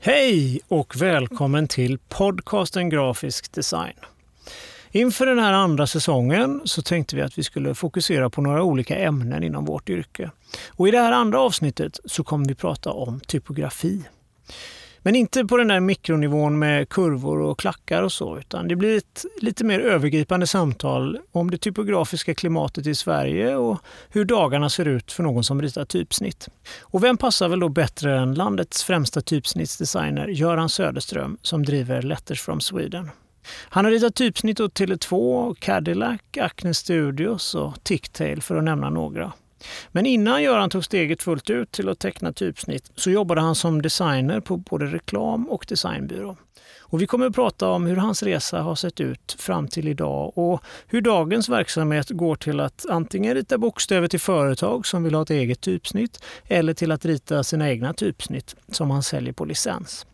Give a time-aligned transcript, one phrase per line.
[0.00, 3.94] Hej och välkommen till podcasten Grafisk design.
[4.90, 8.96] Inför den här andra säsongen så tänkte vi att vi skulle fokusera på några olika
[8.96, 10.30] ämnen inom vårt yrke.
[10.68, 14.02] Och I det här andra avsnittet så kommer vi prata om typografi.
[15.02, 18.96] Men inte på den där mikronivån med kurvor och klackar och så, utan det blir
[18.96, 24.88] ett lite mer övergripande samtal om det typografiska klimatet i Sverige och hur dagarna ser
[24.88, 26.48] ut för någon som ritar typsnitt.
[26.80, 32.40] Och vem passar väl då bättre än landets främsta typsnittsdesigner Göran Söderström som driver Letters
[32.40, 33.10] from Sweden.
[33.68, 39.32] Han har ritat typsnitt åt Tele2, Cadillac, Acne Studios och Ticktail för att nämna några.
[39.92, 43.82] Men innan Göran tog steget fullt ut till att teckna typsnitt så jobbade han som
[43.82, 46.36] designer på både reklam och designbyrå.
[46.90, 50.38] Och vi kommer att prata om hur hans resa har sett ut fram till idag
[50.38, 55.22] och hur dagens verksamhet går till att antingen rita bokstäver till företag som vill ha
[55.22, 60.06] ett eget typsnitt eller till att rita sina egna typsnitt som han säljer på licens.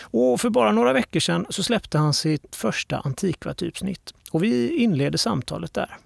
[0.00, 5.18] Och för bara några veckor sedan så släppte han sitt första Antikva-typsnitt och vi inleder
[5.18, 5.96] samtalet där.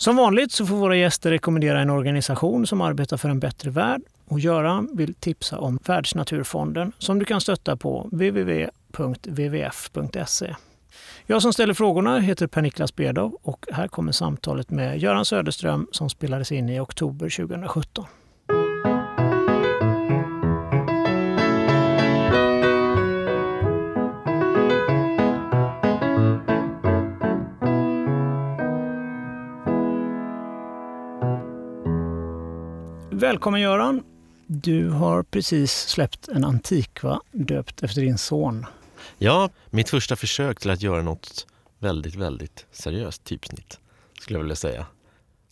[0.00, 4.02] Som vanligt så får våra gäster rekommendera en organisation som arbetar för en bättre värld
[4.28, 8.66] och Göran vill tipsa om Världsnaturfonden som du kan stötta på www.wwf.se.
[11.26, 16.10] Jag som ställer frågorna heter Per-Niklas Bedov och här kommer samtalet med Göran Söderström som
[16.10, 18.04] spelades in i oktober 2017.
[33.20, 34.02] Välkommen Göran!
[34.46, 38.66] Du har precis släppt en Antikva döpt efter din son.
[39.16, 41.46] Ja, mitt första försök till att göra något
[41.78, 43.78] väldigt, väldigt seriöst typsnitt
[44.20, 44.86] skulle jag vilja säga.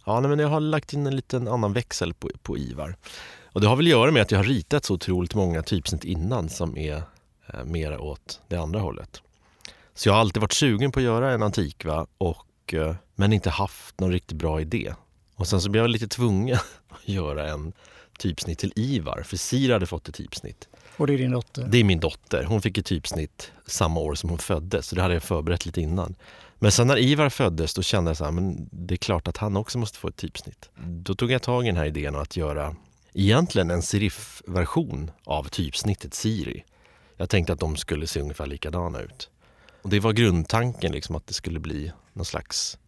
[0.05, 2.97] Ja, men jag har lagt in en liten annan växel på, på Ivar.
[3.45, 6.05] Och det har väl att göra med att jag har ritat så otroligt många typsnitt
[6.05, 7.03] innan som är
[7.47, 9.23] eh, mera åt det andra hållet.
[9.95, 13.51] Så jag har alltid varit sugen på att göra en antikva och, eh, men inte
[13.51, 14.95] haft någon riktigt bra idé.
[15.37, 16.57] Och sen så blev jag lite tvungen
[16.89, 17.73] att göra en
[18.19, 20.69] typsnitt till Ivar, för Sira hade fått ett typsnitt.
[20.97, 21.69] Och det är din dotter?
[21.71, 22.45] Det är min dotter.
[22.45, 25.81] Hon fick ett typsnitt samma år som hon föddes, så det hade jag förberett lite
[25.81, 26.15] innan.
[26.59, 29.37] Men sen när Ivar föddes då kände jag så här, men det är klart att
[29.37, 30.71] han också måste få ett typsnitt.
[30.77, 32.77] Då tog jag tag i den här idén att göra
[33.13, 36.65] egentligen en serif-version av typsnittet Siri.
[37.17, 39.31] Jag tänkte att de skulle se ungefär likadana ut.
[39.83, 42.79] Och det var grundtanken, liksom, att det skulle bli någon slags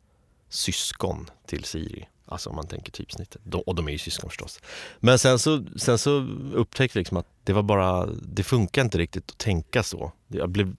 [0.49, 2.09] syskon till Siri.
[2.29, 3.41] Alltså om man tänker typsnittet.
[3.45, 4.61] De, och de är ju syskon förstås.
[5.01, 6.11] Men sen så, sen så
[6.55, 10.13] upptäckte jag liksom att det var bara, det funkar inte riktigt att tänka så.
[10.29, 10.77] Det blev,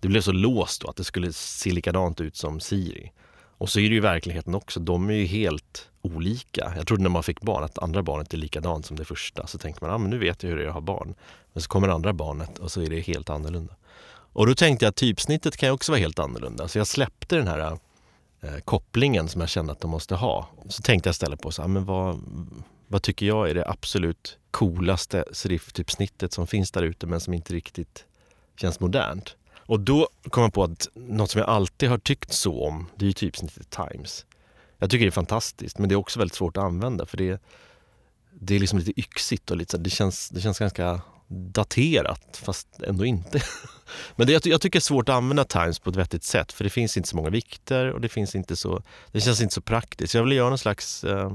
[0.00, 3.12] det blev så låst då att det skulle se likadant ut som Siri.
[3.58, 4.80] Och så är det ju verkligheten också.
[4.80, 6.72] De är ju helt olika.
[6.76, 9.46] Jag trodde när man fick barn att andra barnet är likadant som det första.
[9.46, 11.14] Så tänker man, ah, men nu vet jag hur det är att ha barn.
[11.52, 13.74] Men så kommer andra barnet och så är det helt annorlunda.
[14.32, 16.68] Och då tänkte jag att typsnittet kan ju också vara helt annorlunda.
[16.68, 17.78] Så jag släppte den här
[18.40, 20.48] eh, kopplingen som jag kände att de måste ha.
[20.68, 22.20] Så tänkte jag istället på så här, ah, men vad,
[22.86, 27.54] vad tycker jag är det absolut coolaste seriftypsnittet som finns där ute men som inte
[27.54, 28.04] riktigt
[28.56, 29.36] känns modernt.
[29.56, 33.04] Och då kom jag på att något som jag alltid har tyckt så om, det
[33.04, 34.26] är ju typsnittet Times.
[34.78, 37.42] Jag tycker det är fantastiskt men det är också väldigt svårt att använda för det,
[38.40, 43.04] det är liksom lite yxigt och lite, det, känns, det känns ganska daterat fast ändå
[43.04, 43.42] inte.
[44.16, 46.64] Men det, jag, tycker det är svårt att använda Times på ett vettigt sätt för
[46.64, 49.60] det finns inte så många vikter och det finns inte så, det känns inte så
[49.60, 50.14] praktiskt.
[50.14, 51.32] Jag vill göra någon slags, eh,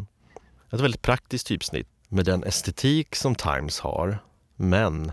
[0.71, 4.17] ett väldigt praktiskt typsnitt med den estetik som Times har
[4.55, 5.11] men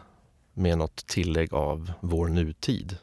[0.55, 2.97] med något tillägg av vår nutid.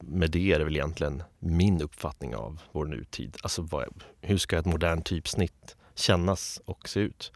[0.00, 3.36] Med det är det väl egentligen min uppfattning av vår nutid.
[3.42, 7.32] Alltså vad, hur ska ett modernt typsnitt kännas och se ut?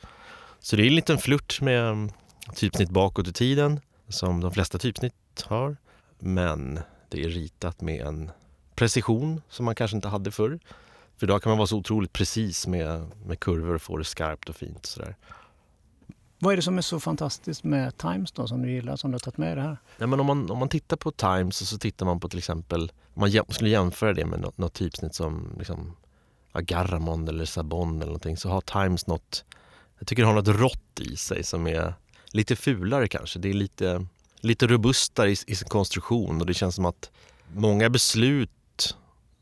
[0.61, 2.13] Så det är en liten flört med
[2.55, 5.77] typsnitt bakåt i tiden som de flesta typsnitt har.
[6.19, 8.31] Men det är ritat med en
[8.75, 10.59] precision som man kanske inte hade förr.
[11.17, 14.49] För idag kan man vara så otroligt precis med, med kurvor och få det skarpt
[14.49, 14.87] och fint.
[14.87, 15.17] Sådär.
[16.39, 19.15] Vad är det som är så fantastiskt med Times då, som du gillar, som du
[19.15, 19.77] har tagit med i det här?
[19.99, 22.39] Ja, men om, man, om man tittar på Times och så tittar man på till
[22.39, 25.97] exempel, om man skulle jämföra det med något, något typsnitt som liksom,
[26.53, 29.45] Garamond eller Sabon eller någonting så har Times något,
[29.99, 31.95] jag tycker det har något rått i sig som är
[32.35, 33.39] lite fulare kanske.
[33.39, 34.07] Det är lite,
[34.41, 37.11] lite robustare i, i sin konstruktion och det känns som att
[37.55, 38.97] många beslut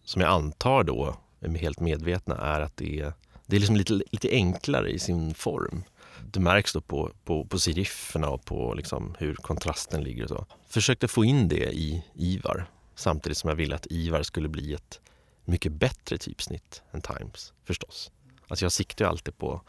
[0.05, 3.13] som jag antar då är helt medvetna är att det är,
[3.47, 5.85] det är liksom lite, lite enklare i sin form.
[6.33, 10.47] Det märks då på, på, på serifferna och på liksom hur kontrasten ligger och så.
[10.69, 15.01] Försökte få in det i Ivar samtidigt som jag ville att Ivar skulle bli ett
[15.45, 18.11] mycket bättre typsnitt än Times förstås.
[18.49, 19.63] Alltså jag siktar ju alltid på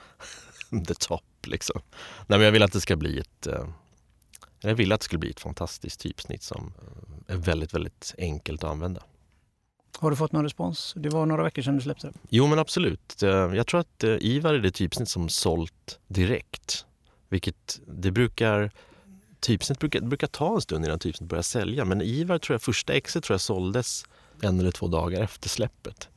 [0.88, 1.82] the top liksom.
[2.28, 3.68] Nej, men jag vill att det ska bli ett, eh,
[4.62, 6.74] Jag ville att det skulle bli ett fantastiskt typsnitt som
[7.28, 9.02] eh, är väldigt, väldigt enkelt att använda.
[9.98, 10.94] Har du fått någon respons?
[10.98, 12.14] Det var några veckor sedan du släppte det.
[12.30, 13.22] Jo men absolut.
[13.22, 16.86] Jag tror att eh, Ivar är det typsnitt som sålt direkt.
[17.30, 18.72] Vilket det brukar
[19.40, 21.86] typsnitt brukar, det brukar ta en stund innan typsnitt börjar sälja.
[21.86, 24.06] Men Ivar tror jag, första exet tror jag såldes
[24.42, 26.10] en eller två dagar efter släppet.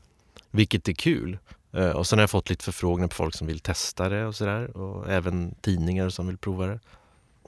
[0.51, 1.39] Vilket är kul.
[1.77, 4.35] Eh, och sen har jag fått lite förfrågningar på folk som vill testa det och
[4.35, 4.77] sådär.
[4.77, 6.81] Och även tidningar som vill prova det.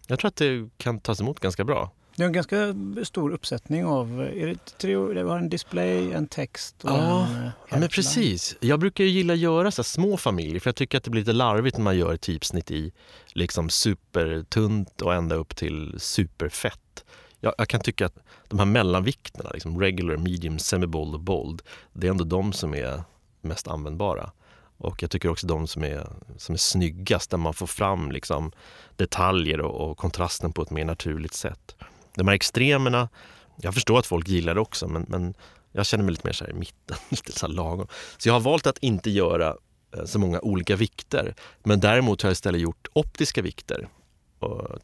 [0.06, 1.90] Jag tror att det kan tas emot ganska bra.
[2.16, 6.26] Det är en ganska stor uppsättning av, är det tre, det var en display, en
[6.26, 8.56] text och ja, en eh, ja, men precis.
[8.60, 11.32] Jag brukar gilla att göra så små familjer för jag tycker att det blir lite
[11.32, 12.92] larvigt när man gör typsnitt i
[13.32, 17.04] liksom supertunt och ända upp till superfett.
[17.40, 22.06] Jag, jag kan tycka att de här mellanvikterna, liksom regular, medium, semi-bold och bold, det
[22.06, 23.02] är ändå de som är
[23.40, 24.30] mest användbara.
[24.76, 28.52] Och jag tycker också de som är, som är snyggast, där man får fram liksom
[28.96, 31.76] detaljer och, och kontrasten på ett mer naturligt sätt.
[32.14, 33.08] De här extremerna,
[33.56, 35.34] jag förstår att folk gillar det också men, men
[35.72, 37.86] jag känner mig lite mer så här i mitten, lite så lagom.
[38.18, 39.56] Så jag har valt att inte göra
[39.96, 41.34] eh, så många olika vikter.
[41.62, 43.88] Men däremot har jag istället gjort optiska vikter,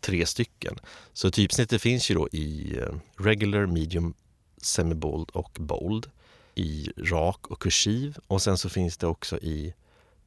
[0.00, 0.78] tre stycken.
[1.12, 4.14] Så typsnittet finns ju då i eh, regular, medium,
[4.62, 6.10] semi-bold och bold.
[6.54, 9.74] I rak och kursiv och sen så finns det också i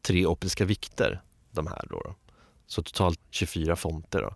[0.02, 1.22] tre optiska vikter,
[1.52, 2.16] de här då.
[2.68, 4.22] Så totalt 24 fonter.
[4.22, 4.34] Då.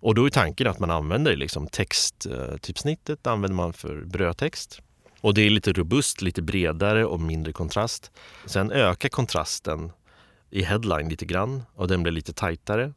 [0.00, 4.80] Och då är tanken att man använder liksom texttypsnittet eh, använder man för brödtext.
[5.20, 8.10] Och det är lite robust, lite bredare och mindre kontrast.
[8.46, 9.92] Sen ökar kontrasten
[10.50, 12.92] i headline lite grann och den blir lite tajtare.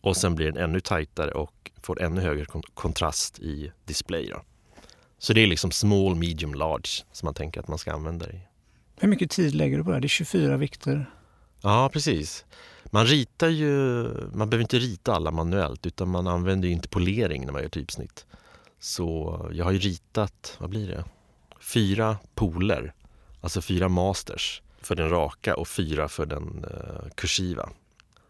[0.00, 4.28] Och sen blir den ännu tajtare och får ännu högre kontrast i display.
[4.28, 4.42] Då.
[5.24, 8.32] Så det är liksom small, medium, large som man tänker att man ska använda det
[8.32, 8.40] i.
[8.96, 10.00] Hur mycket tid lägger du på det?
[10.00, 11.10] Det är 24 vikter.
[11.62, 12.44] Ja, precis.
[12.84, 17.62] Man ritar ju, man behöver inte rita alla manuellt utan man använder interpolering när man
[17.62, 18.26] gör typsnitt.
[18.78, 21.04] Så jag har ju ritat, vad blir det?
[21.60, 22.94] Fyra poler,
[23.40, 27.68] alltså fyra masters för den raka och fyra för den eh, kursiva.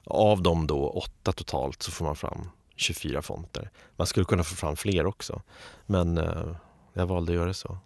[0.05, 3.71] Av dem då åtta totalt så får man fram 24 fonter.
[3.97, 5.43] Man skulle kunna få fram fler också,
[5.87, 6.57] men eh,
[6.95, 7.79] jag valde att göra så.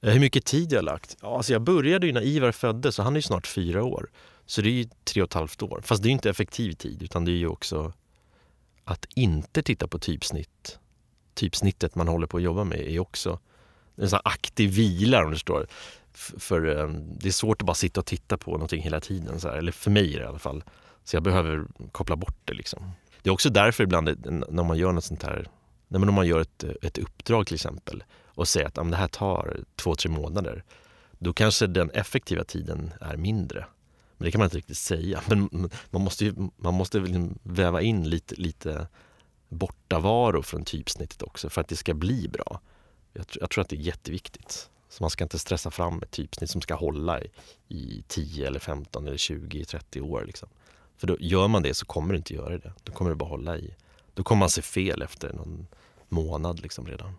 [0.00, 1.16] Eh, hur mycket tid jag har lagt?
[1.22, 4.10] Ja, alltså jag började ju när Ivar föddes, så han är ju snart fyra år.
[4.46, 5.80] Så det är ju tre och ett halvt år.
[5.84, 7.92] Fast det är ju inte effektiv tid utan det är ju också
[8.84, 10.78] att inte titta på typsnitt.
[11.34, 13.38] Typsnittet man håller på att jobba med är också
[13.96, 15.66] en sån aktiv vila om du förstår.
[16.14, 16.88] För eh,
[17.18, 19.40] det är svårt att bara sitta och titta på någonting hela tiden.
[19.40, 19.56] Så här.
[19.56, 20.64] Eller för mig i alla fall.
[21.04, 22.54] Så jag behöver koppla bort det.
[22.54, 22.92] Liksom.
[23.22, 24.14] Det är också därför ibland eh,
[24.48, 25.48] när man gör något sånt här,
[25.94, 29.94] om man gör ett, ett uppdrag till exempel och säger att det här tar två,
[29.94, 30.64] tre månader.
[31.18, 33.66] Då kanske den effektiva tiden är mindre.
[34.16, 35.22] Men det kan man inte riktigt säga.
[35.28, 38.86] Men man måste, ju, man måste liksom väva in lite, lite
[39.48, 42.60] bortavaro från typsnittet också för att det ska bli bra.
[43.12, 44.70] Jag, jag, tror att det är jätteviktigt.
[44.88, 47.30] Så man ska inte stressa fram ett typsnitt som ska hålla i,
[47.68, 50.24] i 10 eller 15 eller 20, 30 år.
[50.26, 50.48] Liksom.
[50.96, 52.72] För då gör man det så kommer det inte göra det.
[52.82, 53.74] Då kommer det bara hålla i.
[54.14, 55.66] Då kommer man se fel efter någon
[56.12, 57.14] månad liksom redan.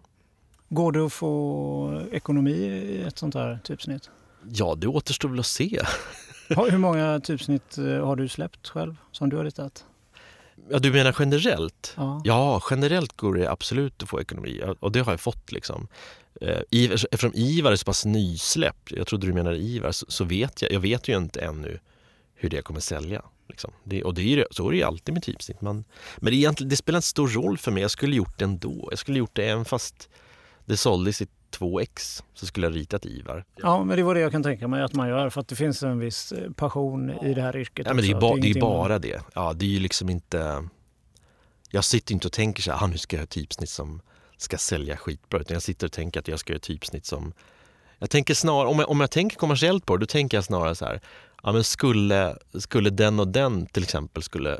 [0.69, 4.09] Går det att få ekonomi i ett sånt här typsnitt?
[4.49, 5.79] Ja, det återstår väl att se.
[6.47, 9.85] Hur många typsnitt eh, har du släppt själv som du har ritat?
[10.69, 11.93] Ja, du menar generellt?
[11.97, 12.21] Ja.
[12.23, 15.51] ja, generellt går det absolut att få ekonomi och det har jag fått.
[15.51, 15.87] Liksom.
[16.41, 16.61] Eh,
[17.11, 20.71] eftersom Ivar är så pass nysläppt, jag trodde du menade Ivar, så, så, vet jag,
[20.71, 21.79] jag vet ju inte ännu
[22.35, 23.21] hur det kommer sälja.
[23.49, 23.71] Liksom.
[23.83, 25.61] Det, och det är, så är det ju alltid med typsnitt.
[25.61, 25.83] Man,
[26.17, 28.87] men det, det spelar inte stor roll för mig, jag skulle gjort det ändå.
[28.89, 30.09] Jag skulle gjort det även fast
[30.65, 33.45] det såldes i 2x så skulle jag ritat Ivar.
[33.55, 35.55] Ja, men det var det jag kan tänka mig att man gör för att det
[35.55, 37.87] finns en viss eh, passion i det här yrket.
[37.87, 39.21] Ja, men det är, ba, det är bara det.
[39.33, 40.67] Ja, det är ju liksom inte...
[41.69, 44.01] Jag sitter inte och tänker så här, ah, nu ska jag göra typsnitt som
[44.37, 45.39] ska sälja skitbra.
[45.39, 47.33] Utan jag sitter och tänker att jag ska göra typsnitt som...
[47.99, 50.75] Jag tänker snarare, om jag, om jag tänker kommersiellt på det, då tänker jag snarare
[50.75, 51.01] så här,
[51.43, 54.59] ja men skulle, skulle den och den till exempel skulle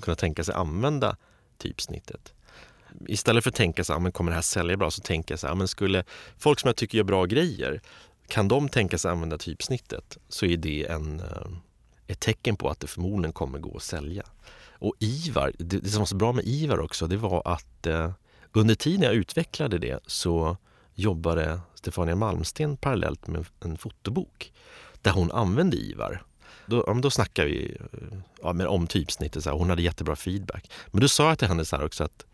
[0.00, 1.16] kunna tänka sig använda
[1.58, 2.34] typsnittet
[3.08, 4.90] istället för att tänka så här, men kommer det här sälja bra?
[4.90, 6.04] Så tänker jag så här, men skulle
[6.38, 7.80] folk som jag tycker gör bra grejer,
[8.28, 11.46] kan de tänka sig använda typsnittet så är det en, eh,
[12.06, 14.22] ett tecken på att det förmodligen kommer gå att sälja.
[14.70, 18.12] Och Ivar, det, det som var så bra med Ivar också, det var att eh,
[18.52, 20.56] under tiden jag utvecklade det så
[20.94, 24.52] jobbade Stefania Malmsten parallellt med en fotobok
[25.04, 26.22] där hon använde Ivar.
[26.66, 30.16] Då, ja, då snackade vi eh, ja, men om typsnittet, så här, hon hade jättebra
[30.16, 30.70] feedback.
[30.86, 32.26] Men då sa jag till henne så här också att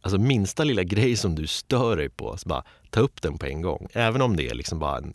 [0.00, 3.46] Alltså minsta lilla grej som du stör dig på, så bara ta upp den på
[3.46, 3.88] en gång.
[3.92, 5.14] Även om det är liksom bara en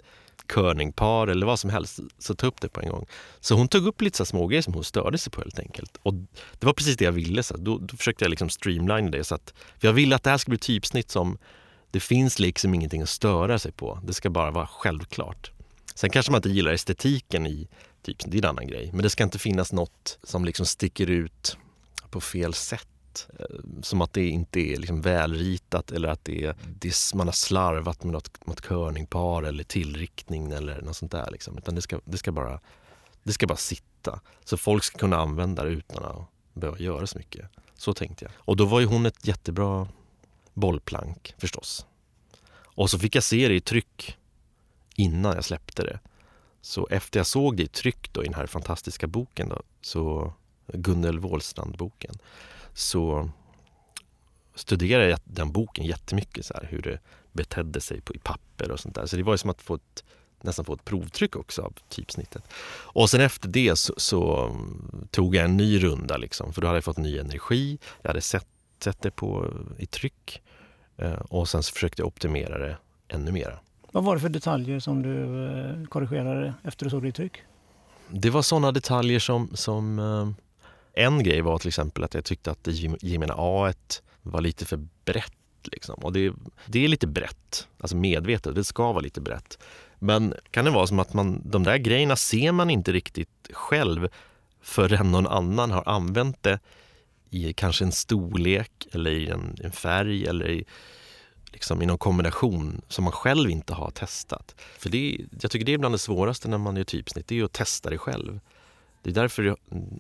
[0.54, 3.06] körningpar eller vad som helst, så ta upp det på en gång.
[3.40, 5.98] Så hon tog upp lite så smågrejer som hon störde sig på helt enkelt.
[6.04, 6.14] Och
[6.60, 7.44] det var precis det jag ville.
[7.44, 9.24] Så då, då försökte jag liksom streamline det.
[9.24, 11.38] Så att, för jag ville att det här skulle bli typsnitt som
[11.92, 14.00] det finns liksom ingenting att störa sig på.
[14.04, 15.52] Det ska bara vara självklart.
[15.96, 17.68] Sen kanske man inte gillar estetiken i
[18.02, 18.90] typ, det är en annan grej.
[18.94, 21.58] Men det ska inte finnas något som liksom sticker ut
[22.10, 23.46] på fel sätt eh,
[23.82, 27.34] som att det inte är liksom välritat eller att det är, det är, man har
[27.34, 31.32] slarvat med något, något körningpar eller tillriktning eller något sånt där.
[31.32, 31.58] Liksom.
[31.58, 32.60] Utan det ska, det, ska bara,
[33.24, 34.20] det ska bara sitta.
[34.44, 37.50] Så folk ska kunna använda det utan att behöva göra så mycket.
[37.78, 38.32] Så tänkte jag.
[38.38, 39.88] Och då var ju hon ett jättebra
[40.54, 41.86] bollplank förstås.
[42.56, 44.18] Och så fick jag se det i tryck
[44.96, 46.00] innan jag släppte det.
[46.62, 50.34] Så efter jag såg det i tryck då, i den här fantastiska boken då, så
[50.68, 52.14] Gunnel Wåhlstrand-boken
[52.74, 53.30] så
[54.56, 57.00] studerade jag den boken jättemycket, så här, hur det
[57.32, 59.06] betedde sig på, i papper och sånt där.
[59.06, 60.04] Så det var ju som att få ett,
[60.42, 62.44] nästan få ett provtryck också av typsnittet.
[62.76, 66.68] Och sen efter det så, så mm, tog jag en ny runda, liksom, för då
[66.68, 67.78] hade jag fått ny energi.
[68.02, 68.48] Jag hade sett,
[68.80, 70.42] sett det på, i tryck
[70.98, 73.60] eh, och sen så försökte jag optimera det ännu mera.
[73.94, 77.38] Vad var det för detaljer som du eh, korrigerade efter du såg det i tryck?
[78.10, 82.52] Det var sådana detaljer som, som eh, en grej var till exempel att jag tyckte
[82.52, 82.72] att det
[83.02, 83.74] gemena A
[84.22, 85.34] var lite för brett.
[85.72, 85.96] Liksom.
[85.96, 86.34] Och det,
[86.66, 89.60] det är lite brett, alltså medvetet, det ska vara lite brett.
[90.00, 94.08] Men kan det vara som att man, de där grejerna ser man inte riktigt själv
[94.62, 96.60] förrän någon annan har använt det
[97.30, 100.66] i kanske en storlek eller i en, en färg eller i,
[101.54, 104.56] liksom i någon kombination som man själv inte har testat.
[104.78, 107.44] För det, jag tycker det är bland det svåraste när man gör typsnitt, det är
[107.44, 108.40] att testa det själv.
[109.02, 109.58] Det är därför det är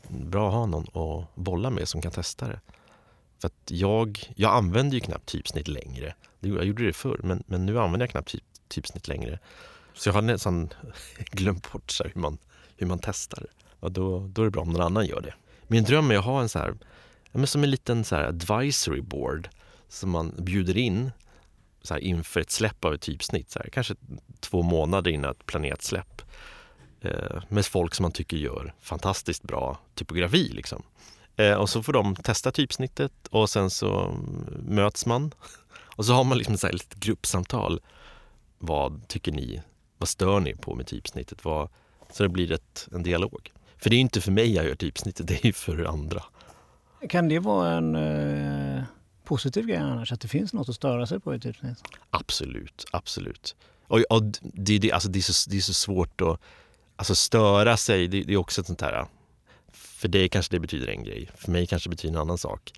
[0.09, 2.59] bra att ha någon att bolla med som kan testa det.
[3.39, 6.15] För att jag, jag använder ju knappt typsnitt längre.
[6.39, 9.39] Jag gjorde det förr, men, men nu använder jag knappt typ, typsnitt längre.
[9.93, 10.69] Så jag har nästan
[11.17, 12.37] glömt bort så hur, man,
[12.77, 13.45] hur man testar.
[13.79, 15.33] Ja, då, då är det bra om någon annan gör det.
[15.67, 16.75] Min dröm är att ha en så här,
[17.31, 19.49] men som en liten så här advisory board
[19.89, 21.11] som man bjuder in
[21.83, 23.51] så här inför ett släpp av ett typsnitt.
[23.51, 23.95] Så här, kanske
[24.39, 26.21] två månader innan ett planerat släpp
[27.01, 30.49] eh, med folk som man tycker gör fantastiskt bra typografi.
[30.53, 30.83] Liksom.
[31.35, 35.31] Eh, och så får de testa typsnittet och sen så mm, möts man
[35.95, 37.81] och så har man liksom ett gruppsamtal.
[38.57, 39.61] Vad tycker ni?
[39.97, 41.45] Vad stör ni på med typsnittet?
[41.45, 41.69] Vad,
[42.11, 43.51] så det blir ett, en dialog.
[43.77, 46.23] För det är inte för mig jag gör typsnittet, det är för andra.
[47.09, 48.83] Kan det vara en eh,
[49.23, 51.77] positiv grej annars, att det finns något att störa sig på i typsnitt?
[52.09, 53.55] Absolut, absolut.
[53.87, 56.39] Och, och det, det, alltså det, är så, det är så svårt att
[56.95, 59.05] Alltså störa sig, det, det är också ett sånt här...
[59.71, 62.71] För dig kanske det betyder en grej, för mig kanske det betyder en annan sak.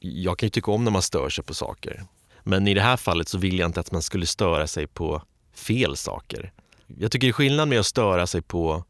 [0.00, 2.04] Jag kan ju tycka om när man stör sig på saker.
[2.42, 5.22] Men i det här fallet så vill jag inte att man skulle störa sig på
[5.54, 6.52] fel saker.
[6.86, 8.84] Jag tycker det är skillnad med att störa sig på...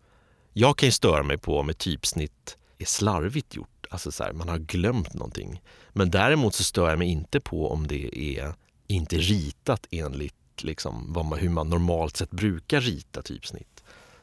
[0.52, 3.86] Jag kan ju störa mig på om ett typsnitt är slarvigt gjort.
[3.90, 5.62] Alltså så här, man har glömt någonting.
[5.98, 8.54] Men däremot så stör jag mig inte på om det är
[8.86, 13.78] inte ritat enligt liksom, vad man, hur man normalt sett brukar rita typsnitt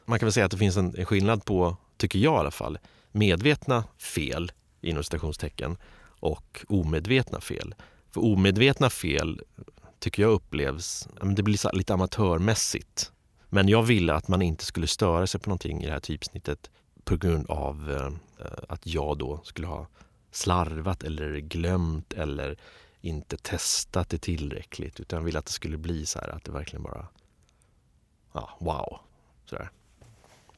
[0.06, 2.50] man kan väl säga att det finns en, en skillnad på, tycker jag i alla
[2.50, 2.78] fall,
[3.12, 5.76] medvetna fel inom citationstecken
[6.20, 7.74] och omedvetna fel.
[8.10, 9.40] För omedvetna fel
[9.98, 13.12] tycker jag upplevs, det blir lite amatörmässigt.
[13.48, 16.70] Men jag ville att man inte skulle störa sig på någonting i det här typsnittet
[17.04, 19.86] på grund av eh, att jag då skulle ha
[20.36, 22.56] slarvat eller glömt eller
[23.00, 25.00] inte testat det tillräckligt.
[25.00, 27.06] Utan ville att det skulle bli så här att det verkligen bara,
[28.32, 28.98] ja, wow.
[29.44, 29.70] Sådär.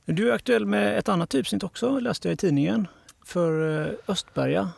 [0.04, 2.86] Du är aktuell med ett annat typsnitt också, läste jag i tidningen,
[3.24, 4.70] för eh, Östberga.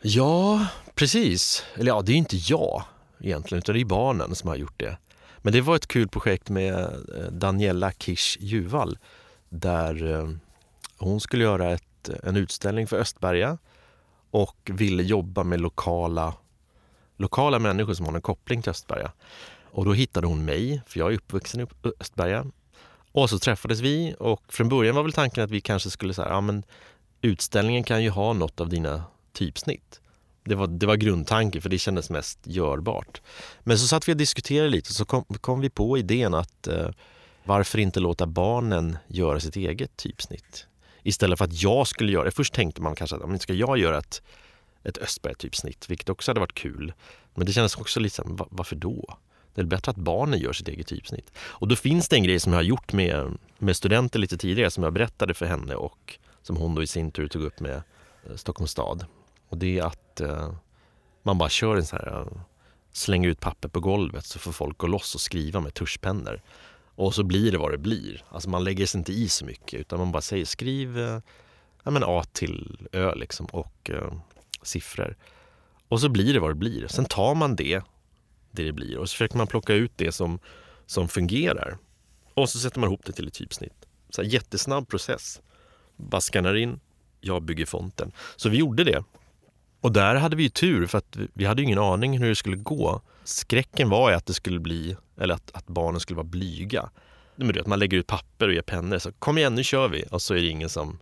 [0.00, 1.64] Ja, precis.
[1.74, 2.82] Eller ja, det är inte jag
[3.20, 4.96] egentligen, utan det är barnen som har gjort det.
[5.38, 8.98] Men det var ett kul projekt med eh, Daniela Kish Juval
[9.48, 10.30] där eh,
[10.98, 13.58] hon skulle göra ett, en utställning för Östberga
[14.36, 16.34] och ville jobba med lokala,
[17.16, 19.12] lokala människor som har en koppling till Östberga.
[19.70, 21.66] Och då hittade hon mig, för jag är uppvuxen i
[22.00, 22.46] Östberga
[23.12, 26.28] och så träffades vi och från början var väl tanken att vi kanske skulle säga,
[26.28, 26.64] ja men
[27.20, 30.00] utställningen kan ju ha något av dina typsnitt.
[30.44, 33.20] Det var, det var grundtanken för det kändes mest görbart.
[33.60, 36.66] Men så satt vi och diskuterade lite och så kom, kom vi på idén att
[36.66, 36.88] eh,
[37.44, 40.66] varför inte låta barnen göra sitt eget typsnitt?
[41.06, 42.30] Istället för att jag skulle göra det.
[42.30, 44.22] Först tänkte man kanske att ska jag göra ett,
[44.84, 46.92] ett Östberg-typsnitt, vilket också hade varit kul.
[47.34, 49.16] Men det kändes också lite så varför då?
[49.54, 51.32] Det är bättre att barnen gör sitt eget typsnitt.
[51.38, 54.70] Och då finns det en grej som jag har gjort med, med studenter lite tidigare
[54.70, 57.82] som jag berättade för henne och som hon då i sin tur tog upp med
[58.26, 59.06] eh, Stockholms stad.
[59.48, 60.52] Och det är att eh,
[61.22, 62.40] man bara kör en sån här, eh,
[62.92, 66.40] slänger ut papper på golvet så får folk gå loss och skriva med tuschpennor.
[66.96, 68.24] Och så blir det vad det blir.
[68.28, 71.20] Alltså man lägger sig inte i så mycket utan man bara säger skriv eh,
[71.84, 74.12] ja, men A till Ö liksom och eh,
[74.62, 75.16] siffror.
[75.88, 76.86] Och så blir det vad det blir.
[76.88, 77.82] Sen tar man det,
[78.50, 80.38] det det blir och så försöker man plocka ut det som,
[80.86, 81.78] som fungerar.
[82.34, 83.86] Och så sätter man ihop det till ett typsnitt.
[84.10, 85.40] Så här, jättesnabb process.
[85.96, 86.80] Bara skannar in,
[87.20, 88.12] jag bygger fonten.
[88.36, 89.04] Så vi gjorde det.
[89.80, 92.56] Och där hade vi ju tur för att vi hade ingen aning hur det skulle
[92.56, 93.00] gå.
[93.24, 96.90] Skräcken var ju att det skulle bli, eller att, att barnen skulle vara blyga.
[97.36, 98.98] Men du vet, man lägger ut papper och ger pennor.
[98.98, 100.04] Så kom igen, nu kör vi.
[100.10, 100.98] Och så är det ingen som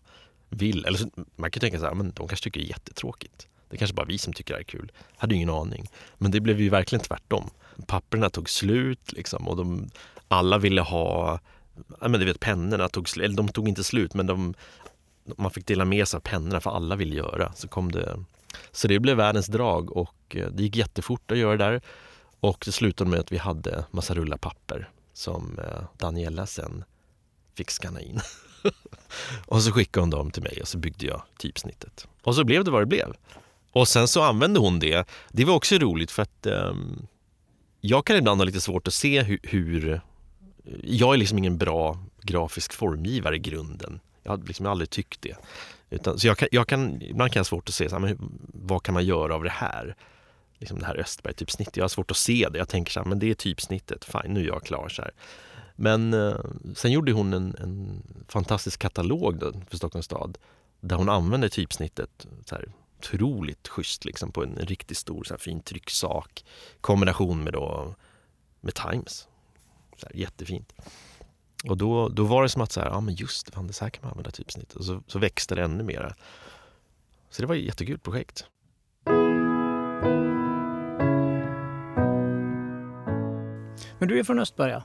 [0.48, 0.84] vill.
[0.84, 3.48] Eller så, man kan tänka så här, men de kanske tycker det är jättetråkigt.
[3.68, 4.92] Det är kanske bara vi som tycker det är kul.
[5.16, 5.88] Hade ingen aning.
[6.18, 7.50] Men det blev ju verkligen tvärtom.
[7.86, 9.90] Papperna tog slut liksom, och de,
[10.28, 11.40] alla ville ha
[12.00, 13.24] men du vet, pennorna tog slut.
[13.24, 14.54] Eller de tog inte slut, men de,
[15.36, 17.52] man fick dela med sig av pennorna för alla ville göra.
[17.52, 18.24] Så, kom det,
[18.72, 21.80] så det blev världens drag och eh, det gick jättefort att göra det där.
[22.40, 26.84] Och det slutade med att vi hade massa rullar papper som eh, Daniela sen
[27.56, 28.20] fick skanna in.
[29.46, 32.06] och så skickade hon dem till mig och så byggde jag typsnittet.
[32.22, 33.14] Och så blev det vad det blev.
[33.72, 35.08] Och sen så använde hon det.
[35.28, 37.06] Det var också roligt för att um,
[37.80, 40.00] jag kan ibland ha lite svårt att se hur, hur
[40.82, 44.00] jag är liksom ingen bra grafisk formgivare i grunden.
[44.24, 45.36] Jag har liksom aldrig tyckt det.
[45.90, 48.00] Utan, så jag kan, jag kan, ibland kan jag ha svårt att se så här,
[48.00, 48.18] men
[48.54, 49.96] vad kan man göra av det här.
[50.58, 51.76] Liksom det här Östberg-typsnittet.
[51.76, 52.58] Jag har svårt att se det.
[52.58, 54.04] Jag tänker så här, men det är typsnittet.
[54.04, 54.88] Fine, nu är jag klar.
[54.88, 55.10] Så här.
[55.76, 56.36] Men eh,
[56.74, 60.38] sen gjorde hon en, en fantastisk katalog då, för Stockholms stad
[60.88, 65.38] där hon använde typsnittet så här, otroligt schysst liksom, på en riktigt stor så här,
[65.38, 66.44] fin trycksak.
[66.80, 67.94] kombination med, då,
[68.60, 69.28] med Times.
[69.96, 70.72] Så här, jättefint.
[71.68, 73.90] Och då, då var det som att så här, ja men just det, så här
[73.90, 74.72] kan man använda typsnitt.
[74.72, 76.14] Och så, så växte det ännu mera.
[77.30, 78.46] Så det var ett jättekul projekt.
[83.98, 84.84] Men du är från Östberga?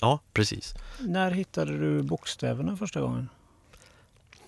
[0.00, 0.74] Ja, precis.
[1.00, 3.28] När hittade du bokstäverna första gången?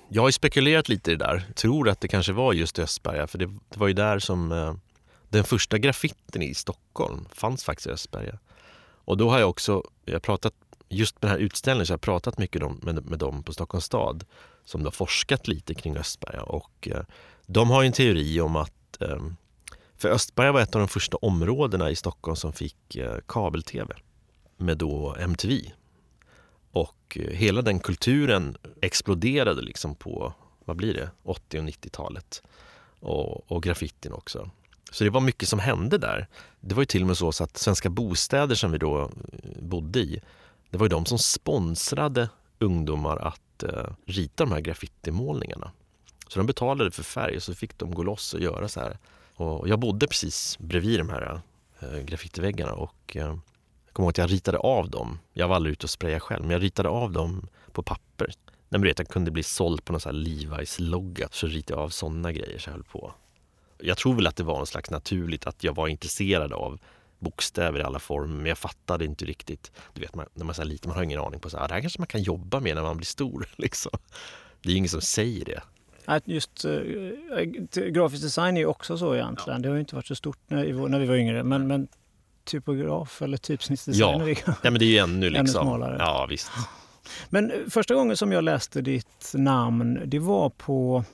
[0.09, 1.45] Jag har spekulerat lite i det där.
[1.55, 4.75] Tror att det kanske var just Östberga, för det, det var ju där som eh,
[5.29, 8.39] den första graffiten i Stockholm fanns faktiskt i Östberga.
[9.05, 10.55] Och då har jag också, jag pratat,
[10.89, 13.85] just med den här utställningen så har jag pratat mycket med, med dem på Stockholms
[13.85, 14.25] stad
[14.65, 17.03] som har forskat lite kring Östberga och eh,
[17.47, 19.21] de har en teori om att eh,
[19.97, 23.95] för Östberga var ett av de första områdena i Stockholm som fick eh, kabel-tv
[24.57, 25.73] med då MTV.
[26.73, 30.33] Och eh, hela den kulturen exploderade liksom på,
[30.65, 32.43] vad blir det, 80 och 90-talet.
[33.01, 34.51] Och, och graffitin också.
[34.91, 36.29] Så det var mycket som hände där.
[36.61, 39.09] Det var ju till och med så att Svenska Bostäder som vi då eh,
[39.63, 40.21] bodde i,
[40.71, 42.29] det var ju de som sponsrade
[42.59, 45.73] ungdomar att eh, rita de här graffitimålningarna.
[46.29, 48.99] Så de betalade för färg och så fick de gå loss och göra så här.
[49.35, 51.41] Och jag bodde precis bredvid de här
[51.81, 53.23] eh, graffitiväggarna och eh,
[53.87, 55.19] jag kommer ihåg att jag ritade av dem.
[55.33, 58.33] Jag var aldrig ute och sprayade själv, men jag ritade av dem på papper.
[58.69, 61.89] När vet, jag kunde bli såld på någon sån här Levi's-logga så ritade jag av
[61.89, 63.15] sådana grejer så jag höll på
[63.81, 66.79] jag tror väl att det var en slags naturligt att jag var intresserad av
[67.19, 69.73] bokstäver i alla former, men jag fattade inte riktigt.
[69.93, 71.75] Du vet, man, när man är liten, man har ingen aning på så här, det
[71.75, 73.49] här kanske man kan jobba med när man blir stor.
[73.57, 73.93] Liksom.
[74.63, 75.63] Det är ingen som säger det.
[76.25, 77.43] Just äh,
[77.91, 79.59] grafisk design är ju också så egentligen.
[79.59, 79.63] Ja.
[79.63, 81.45] Det har ju inte varit så stort när, när vi var yngre.
[81.45, 81.89] Men, men
[82.45, 84.55] typograf eller typsnittsdesign ja.
[84.63, 85.41] ja, men det är ju ännu, liksom.
[85.41, 85.97] ännu smalare.
[85.99, 86.51] Ja, visst.
[87.31, 91.05] Men första gången som jag läste ditt namn, det var på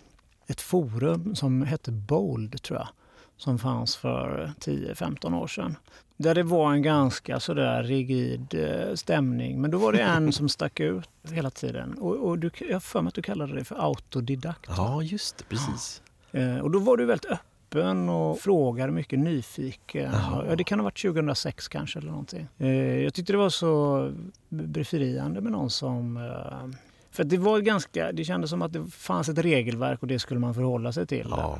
[0.46, 2.88] ett forum som hette Bold, tror jag,
[3.36, 5.76] som fanns för 10-15 år sedan.
[6.16, 9.60] Där det var en ganska sådär rigid eh, stämning.
[9.60, 11.94] Men då var det en som stack ut hela tiden.
[11.98, 14.70] Och, och du, jag har för mig att du kallade det för autodidakt.
[14.76, 15.44] Ja, just det.
[15.44, 16.02] Precis.
[16.30, 16.62] Ja.
[16.62, 20.12] Och då var du väldigt öppen och frågade mycket nyfiken.
[20.48, 22.48] Ja, det kan ha varit 2006 kanske eller någonting.
[22.58, 24.12] Eh, jag tyckte det var så
[24.48, 26.78] befriande med någon som eh,
[27.14, 30.40] för det var ganska, det kändes som att det fanns ett regelverk och det skulle
[30.40, 31.26] man förhålla sig till.
[31.30, 31.58] Ja.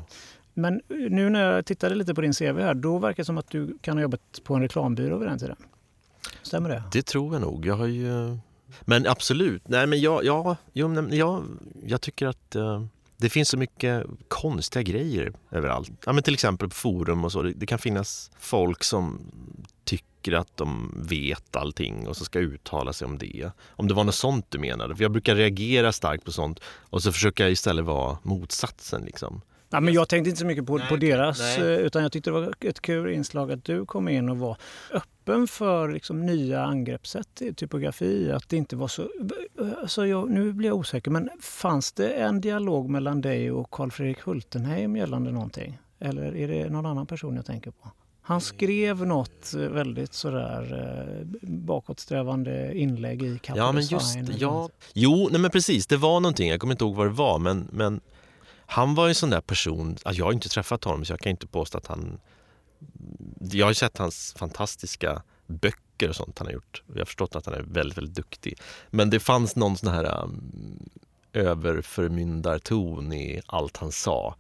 [0.55, 3.51] Men nu när jag tittade lite på din CV här, då verkar det som att
[3.51, 5.57] du kan ha jobbat på en reklambyrå vid den tiden.
[6.43, 6.83] Stämmer det?
[6.93, 7.67] Det tror jag nog.
[7.67, 8.39] Jag har ju...
[8.81, 9.69] Men absolut.
[9.69, 11.45] Nej, men jag, jag, jag,
[11.87, 12.85] jag tycker att eh,
[13.17, 15.91] det finns så mycket konstiga grejer överallt.
[16.07, 17.43] Ja, men till exempel på forum och så.
[17.43, 19.21] Det, det kan finnas folk som
[19.85, 23.51] tycker att de vet allting och så ska uttala sig om det.
[23.69, 24.97] Om det var något sånt du menade.
[24.97, 29.03] För jag brukar reagera starkt på sånt och så försöker jag istället vara motsatsen.
[29.03, 29.41] Liksom.
[29.75, 31.59] Ja, men jag tänkte inte så mycket på, nej, på deras, nej.
[31.61, 34.57] Eh, utan jag tyckte det var ett kul inslag att du kom in och var
[34.93, 38.33] öppen för liksom, nya angreppssätt i typografi.
[38.33, 39.09] Att det inte var så...
[39.81, 43.91] Alltså jag, nu blir jag osäker, men fanns det en dialog mellan dig och Carl
[43.91, 45.79] Fredrik Hultenheim gällande någonting?
[46.01, 47.91] Eller är det någon annan person jag tänker på?
[48.23, 54.27] Han skrev något väldigt sådär bakåtsträvande inlägg i Kappa Ja, men Design.
[54.27, 54.69] just ja.
[54.93, 57.69] Jo, nej men precis, det var någonting, jag kommer inte ihåg vad det var, men,
[57.73, 58.01] men
[58.67, 61.21] han var ju en sån där person, alltså jag har inte träffat honom så jag
[61.21, 62.21] kan inte påstå att han...
[63.41, 66.83] Jag har ju sett hans fantastiska böcker och sånt han har gjort.
[66.87, 68.59] Jag har förstått att han är väldigt, väldigt duktig.
[68.91, 70.89] Men det fanns någon sån här um,
[71.33, 74.37] överförmyndarton i allt han sa.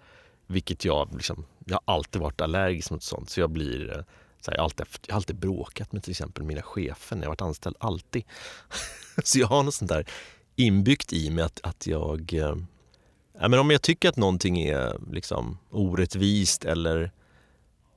[0.46, 3.30] Vilket jag liksom, jag har alltid varit allergisk mot sånt.
[3.30, 4.04] Så jag blir eh,
[4.40, 7.22] så här, jag, har alltid, jag har alltid bråkat med till exempel mina chefer när
[7.22, 7.76] jag varit anställd.
[7.80, 8.24] Alltid.
[9.24, 10.06] så jag har något sånt där
[10.56, 12.34] inbyggt i mig att, att jag...
[12.34, 12.56] Eh,
[13.38, 17.10] Ja, men om jag tycker att någonting är liksom orättvist eller,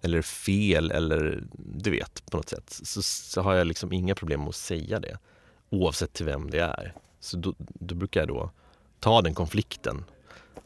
[0.01, 4.39] eller fel eller du vet på något sätt så, så har jag liksom inga problem
[4.39, 5.17] med att säga det.
[5.69, 6.93] Oavsett till vem det är.
[7.19, 8.51] Så då, då brukar jag då
[8.99, 10.05] ta den konflikten.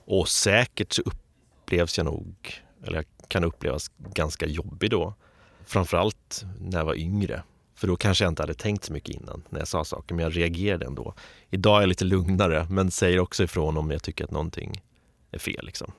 [0.06, 2.36] Och säkert så upplevs jag nog,
[2.84, 5.14] eller kan upplevas ganska jobbig då.
[5.66, 7.44] Framförallt när jag var yngre.
[7.82, 10.24] För då kanske jag inte hade tänkt så mycket innan när jag sa saker, men
[10.24, 11.14] jag reagerade ändå.
[11.50, 14.84] Idag är jag lite lugnare, men säger också ifrån om jag tycker att någonting
[15.32, 15.66] är fel.
[15.66, 15.92] Liksom.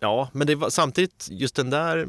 [0.00, 2.08] Ja, men det var samtidigt just den där,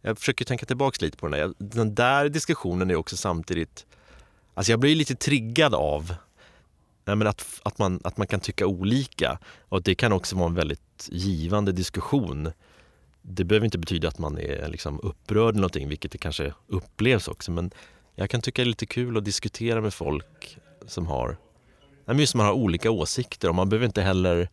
[0.00, 3.86] jag försöker tänka tillbaka lite på den där, den där diskussionen är också samtidigt,
[4.54, 6.14] alltså jag blir lite triggad av
[7.04, 10.48] Nej, men att, att, man, att man kan tycka olika och det kan också vara
[10.48, 12.52] en väldigt givande diskussion.
[13.22, 17.28] Det behöver inte betyda att man är liksom upprörd eller någonting, vilket det kanske upplevs
[17.28, 17.50] också.
[17.50, 17.70] Men
[18.14, 21.36] jag kan tycka det är lite kul att diskutera med folk som har,
[22.14, 24.48] just man har olika åsikter och man behöver inte heller,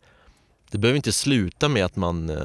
[0.70, 2.36] det behöver inte sluta med att man, eh,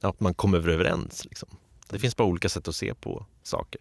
[0.00, 1.24] att man kommer överens.
[1.24, 1.48] Liksom.
[1.90, 3.80] Det finns bara olika sätt att se på saker.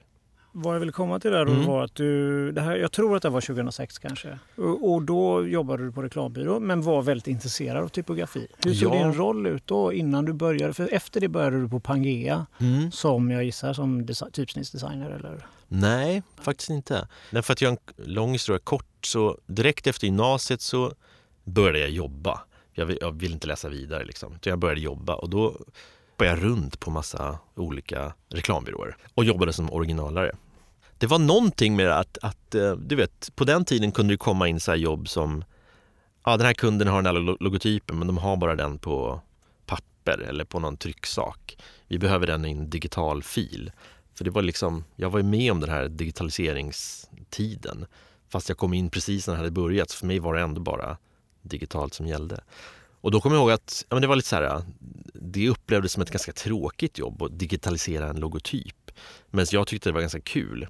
[0.54, 1.66] Vad jag ville komma till där Mm.
[1.66, 5.48] var att du, det här, jag tror att det var 2006 kanske, och, och då
[5.48, 8.48] jobbade du på reklambyrå men var väldigt intresserad av typografi.
[8.66, 8.98] Hur såg Ja.
[9.04, 10.74] din roll ut då innan du började?
[10.74, 12.46] För efter det började du på Pangea
[12.92, 15.46] som jag gissar som desi- typsnittsdesigner eller?
[15.74, 17.08] Nej, faktiskt inte.
[17.30, 20.94] Nej, för att göra en lång historia kort, så direkt efter gymnasiet så
[21.44, 22.42] började jag jobba.
[22.74, 24.40] Jag vill, jag vill inte läsa vidare liksom.
[24.44, 25.58] Så jag började jobba och då
[26.18, 30.36] började jag runt på massa olika reklambyråer och jobbade som originalare.
[30.98, 34.48] Det var någonting med att, att eh, du vet, på den tiden kunde det komma
[34.48, 35.44] in så här jobb som
[36.26, 39.22] ja, den här kunden har den här logotypen men de har bara den på
[39.66, 41.58] papper eller på någon trycksak.
[41.88, 43.72] Vi behöver den i en digital fil.
[44.16, 47.86] För det var liksom, jag var ju med om den här digitaliseringstiden.
[48.30, 49.90] Fast jag kom in precis när det hade börjat.
[49.90, 50.98] Så för mig var det ändå bara
[51.42, 52.44] digitalt som gällde.
[53.02, 54.62] Och då kommer jag ihåg att ja, men det var lite så här,
[55.14, 58.92] det upplevdes som ett ganska tråkigt jobb att digitalisera en logotyp.
[59.30, 60.68] Men jag tyckte det var ganska kul.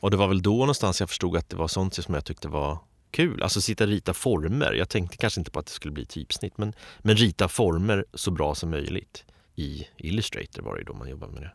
[0.00, 2.48] Och det var väl då någonstans jag förstod att det var sånt som jag tyckte
[2.48, 2.78] var
[3.10, 3.42] kul.
[3.42, 4.72] Alltså sitta och rita former.
[4.72, 8.30] Jag tänkte kanske inte på att det skulle bli typsnitt men, men rita former så
[8.30, 9.24] bra som möjligt.
[9.54, 11.52] I Illustrator var det då man jobbade med det.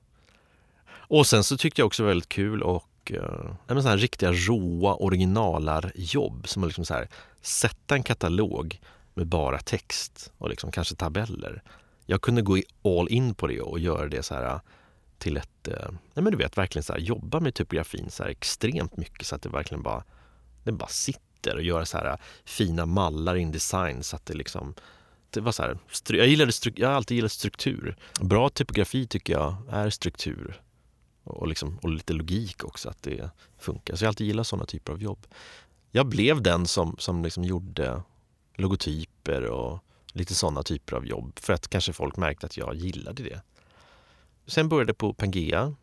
[1.11, 3.11] Och sen så tyckte jag också väldigt kul och
[3.69, 7.09] uh, så här riktiga råa originalarjobb som att liksom så här,
[7.41, 8.79] sätta en katalog
[9.13, 11.63] med bara text och liksom kanske tabeller.
[12.05, 14.59] Jag kunde gå all in på det och göra det så här eh,
[15.17, 18.29] till ett, eh, nej men du vet verkligen så här, jobba med typografin så här
[18.29, 20.03] extremt mycket så att det verkligen bara,
[20.63, 24.33] det bara sitter och göra så här eh, fina mallar i design så att det
[24.33, 24.73] liksom
[25.29, 27.95] det var så här, jag, gillade jag har alltid gillat struktur.
[28.21, 30.61] Bra typografi tycker jag är struktur
[31.23, 33.95] och, liksom, och lite logik också, att det funkar.
[33.95, 35.27] Så jag har alltid gillat sådana typer av jobb.
[35.91, 38.01] Jag blev den som, som liksom gjorde
[38.55, 39.79] logotyper och
[40.13, 43.41] lite sådana typer av jobb för att kanske folk märkte att jag gillade det.
[44.47, 45.75] Sen började på Pangea.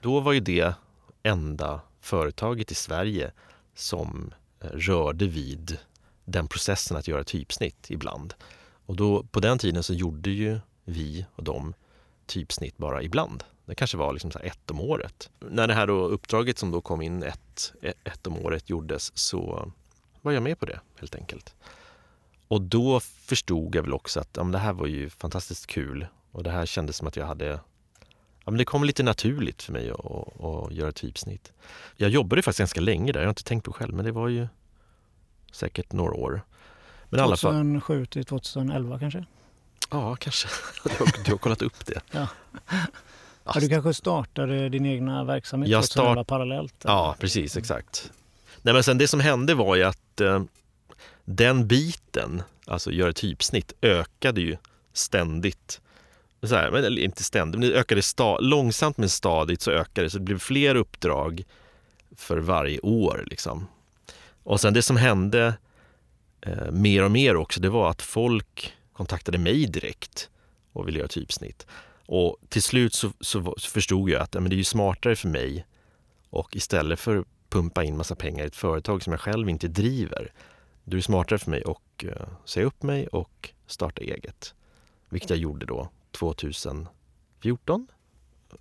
[0.00, 0.74] Då var ju det
[1.22, 3.32] enda företaget i Sverige
[3.74, 5.78] som eh, rörde vid
[6.24, 8.34] den processen att göra typsnitt ibland.
[8.86, 11.74] Och då, på den tiden så gjorde ju vi och de
[12.26, 13.44] typsnitt bara ibland.
[13.70, 15.30] Det kanske var liksom så ett om året.
[15.40, 17.72] När det här då uppdraget som då kom in ett,
[18.04, 19.72] ett om året gjordes så
[20.20, 21.54] var jag med på det helt enkelt.
[22.48, 26.06] Och då förstod jag väl också att ja, men det här var ju fantastiskt kul
[26.32, 27.46] och det här kändes som att jag hade
[28.44, 31.52] ja, men det kom lite naturligt för mig att, att, att göra typsnitt.
[31.96, 34.28] Jag jobbade faktiskt ganska länge där, jag har inte tänkt på själv, men det var
[34.28, 34.48] ju
[35.52, 36.42] säkert några år.
[37.08, 39.24] Men i alla fall, 2007 till 2011 kanske?
[39.90, 40.48] ja kanske.
[40.84, 42.00] Du har, du har kollat upp det.
[42.10, 42.26] Ja.
[43.44, 46.74] Ja, du kanske startade din egna verksamhet Jag 2011 parallellt?
[46.84, 48.12] Ja, precis, exakt.
[48.62, 50.42] Nej, men sen det som hände var ju att eh,
[51.24, 54.56] den biten, alltså göra typsnitt, ökade ju
[54.92, 55.80] ständigt.
[56.42, 60.06] Så här, men, eller inte ständigt, men det ökade sta- långsamt men stadigt så ökade
[60.06, 60.10] det.
[60.10, 61.44] Så det blev fler uppdrag
[62.16, 63.24] för varje år.
[63.26, 63.66] Liksom.
[64.42, 65.54] Och sen det som hände
[66.40, 70.28] eh, mer och mer också, det var att folk kontaktade mig direkt
[70.72, 71.66] och ville göra typsnitt.
[72.12, 75.66] Och till slut så, så, förstod jag att men det är ju smartare för mig
[76.30, 79.68] och istället för att pumpa in massa pengar i ett företag som jag själv inte
[79.68, 80.32] driver,
[80.84, 82.12] då är det smartare för mig att uh,
[82.44, 84.54] säga upp mig och starta eget.
[85.08, 87.86] Vilket jag gjorde då 2014.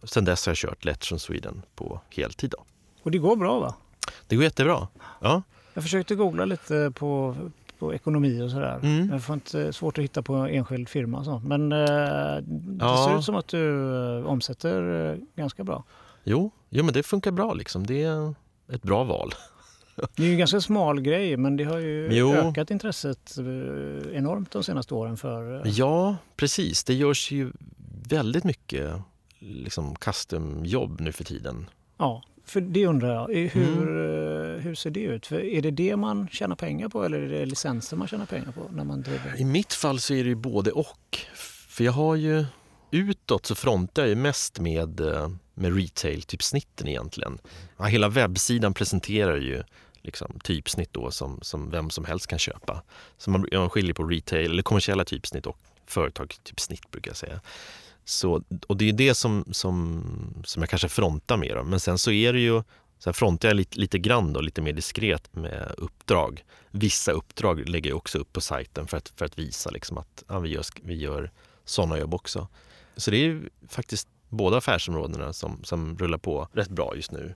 [0.04, 2.50] Sen dess har jag kört Let's from Sweden på heltid.
[2.50, 2.66] Då.
[3.04, 3.76] Och det går bra va?
[4.28, 4.88] Det går jättebra.
[5.22, 5.44] Ja.
[5.74, 7.36] Jag försökte googla lite på,
[7.80, 8.80] på ekonomi och sådär.
[8.84, 9.10] Mm.
[9.12, 11.24] Jag får inte svårt att hitta på enskild firma.
[11.24, 11.40] Så.
[11.40, 11.78] Men eh,
[12.48, 13.06] det Ja.
[13.10, 15.84] ser ut som att du eh, omsätter eh, ganska bra.
[16.24, 17.86] Jo, jo, men det funkar bra liksom.
[17.88, 18.34] Det är
[18.72, 19.34] ett bra val.
[20.16, 22.34] Det är ju en ganska smal grej men det har ju Jo.
[22.34, 25.56] ökat intresset eh, enormt de senaste åren för...
[25.66, 26.84] eh, Ja, precis.
[26.84, 27.52] Det görs ju
[28.10, 28.92] väldigt mycket
[29.40, 31.70] liksom custom-jobb nu för tiden.
[31.98, 33.28] Ja, för det undrar jag.
[33.50, 34.56] Hur, Mm.
[34.56, 35.28] eh, hur ser det ut?
[35.28, 38.52] För är det det man tjänar pengar på eller är det licenser man tjänar pengar
[38.52, 39.36] på när man driver?
[39.40, 41.18] I mitt fall så är det ju både och.
[41.70, 42.46] För jag har ju
[42.92, 47.38] utåt så frontar jag ju mest med, eh, med retail-typsnitten egentligen.
[47.78, 49.64] Ja, hela webbsidan presenterar ju
[50.02, 52.84] liksom typsnitt då som, som vem som helst kan köpa.
[53.18, 55.58] Så man, man skiljer på retail eller kommersiella typsnitt och
[55.88, 57.40] företagstypsnitt brukar jag säga.
[58.10, 60.04] Så, och det är det som, som,
[60.46, 61.70] som jag kanske frontar mer om.
[61.70, 62.64] Men sen så är det ju
[63.00, 66.44] Sen frontar jag lite, lite grann då, lite mer diskret med uppdrag.
[66.72, 70.24] Vissa uppdrag lägger jag också upp på sajten för att, för att visa liksom att
[70.28, 71.32] ja, vi gör, vi gör
[71.66, 72.48] sådana jobb också.
[72.96, 77.36] Så det är ju faktiskt båda affärsområdena som, som rullar på rätt bra just nu.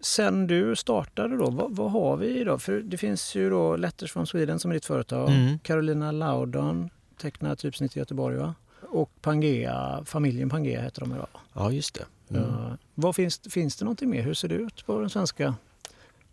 [0.00, 2.58] Sen du startade då, vad, vad har vi då?
[2.58, 5.28] För det finns ju då Letters from Sweden som är ditt företag.
[5.28, 5.58] Mm.
[5.58, 6.90] Carolina Laudon
[7.20, 8.54] tecknar typsnitt i Göteborg va?
[8.90, 11.28] Och Pangea, familjen Pangea heter de idag.
[11.52, 12.36] Ja, just det.
[12.36, 12.50] Mm.
[12.50, 14.22] Eh, vad finns, finns det någonting mer?
[14.22, 15.54] Hur ser det ut på den svenska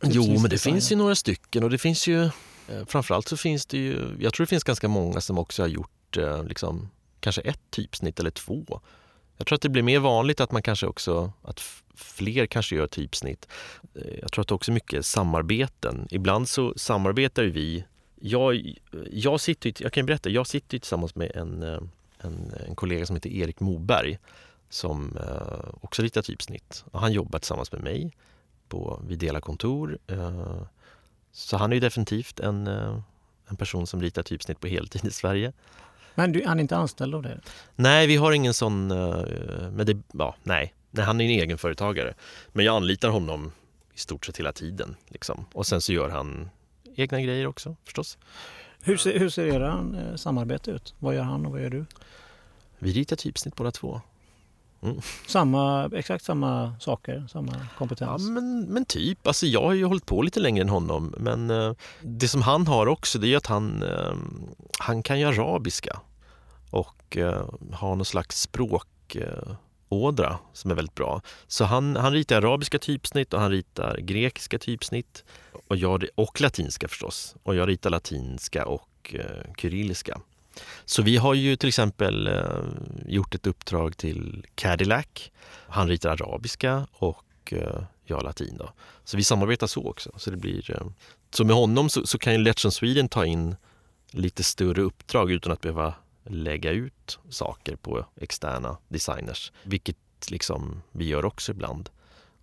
[0.03, 3.65] Jo, men det finns ju några stycken och det finns ju eh, framförallt så finns
[3.65, 6.89] det ju, jag tror det finns ganska många som också har gjort eh, liksom,
[7.19, 8.81] kanske ett typsnitt eller två.
[9.37, 11.59] Jag tror att det blir mer vanligt att man kanske också, att
[11.95, 13.47] fler kanske gör typsnitt.
[14.21, 16.07] Jag tror att det också är mycket samarbeten.
[16.11, 17.85] Ibland så samarbetar ju vi.
[18.15, 18.75] Jag,
[19.11, 21.89] jag, sitter, jag kan berätta, jag sitter tillsammans med en,
[22.25, 24.17] en, en kollega som heter Erik Moberg
[24.69, 26.83] som eh, också ritar typsnitt.
[26.91, 28.11] Och han jobbar tillsammans med mig
[28.69, 29.97] på, vi delar kontor.
[30.07, 30.61] Eh,
[31.31, 32.99] så han är definitivt en, eh,
[33.47, 35.53] en person som ritar typsnitt på heltid i Sverige.
[36.15, 37.39] Men du, han är inte anställd av det?
[37.75, 38.88] Nej, vi har ingen sån...
[38.88, 40.73] Men det, ja, nej.
[40.91, 42.13] nej, han är en egenföretagare.
[42.53, 43.51] Men jag anlitar honom
[43.93, 44.95] i stort sett hela tiden.
[45.07, 45.45] Liksom.
[45.53, 46.49] Och sen så gör han
[46.95, 48.17] egna grejer också förstås.
[48.86, 50.93] Hur ser, hur ser era eh, samarbete ut?
[51.00, 51.86] Vad gör han och vad gör du?
[52.80, 54.02] Vi ritar typsnitt båda två.
[55.28, 58.30] Samma, exakt samma saker, samma Ja, kompetens?
[58.30, 59.28] men, men typ.
[59.28, 61.13] Alltså jag har ju hållit på lite längre än honom.
[61.17, 64.13] Men eh, det som han har också det är att han, eh,
[64.80, 66.00] han kan ju arabiska.
[66.71, 69.58] Och eh, har någon slags språkådra
[69.89, 71.21] ådra som är väldigt bra.
[71.48, 75.24] Så han, han ritar arabiska typsnitt och han ritar grekiska typsnitt.
[75.67, 77.36] Och, jag, och latinska förstås.
[77.43, 80.21] Och jag ritar latinska och eh, kyrilliska.
[80.86, 82.62] Så vi har ju till exempel eh,
[83.06, 85.32] gjort ett uppdrag till Cadillac.
[85.67, 88.58] Han ritar arabiska och eh, jag latin.
[88.58, 88.69] Då.
[89.04, 90.12] Så vi samarbetar så också.
[90.17, 90.88] Så, det blir, eh,
[91.32, 93.56] så med honom så, så kan ju Let's Sweden ta in
[94.12, 95.93] lite större uppdrag utan att behöva
[96.25, 99.51] lägga ut saker på externa designers.
[99.63, 99.97] Vilket
[100.31, 101.89] liksom vi gör också ibland.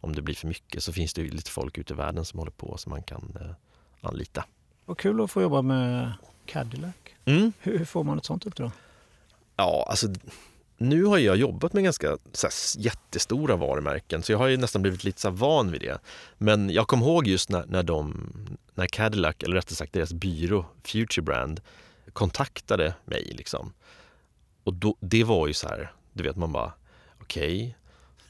[0.01, 2.53] Om det blir för mycket så finns det lite folk ute i världen som håller
[2.53, 3.55] på som man kan eh,
[4.01, 4.45] anlita.
[4.85, 6.13] Vad kul att få jobba med
[6.47, 6.95] Cadillac.
[7.25, 7.53] Mm.
[7.61, 8.71] Hur, hur får man ett sånt uppdrag?
[9.57, 10.09] Ja, alltså
[10.83, 14.83] nu har jag jobbat med ganska så här, jättestora varumärken så jag har ju nästan
[14.83, 15.99] blivit lite så här, van vid det.
[16.39, 18.31] Men jag kommer ihåg just när, när, de,
[18.75, 21.61] när Cadillac, eller rättare sagt deras byrå Future Brand
[22.13, 23.33] kontaktade mig.
[23.37, 23.73] Liksom.
[24.65, 26.73] Och då, det var ju så här, du vet man bara
[27.21, 27.77] okej.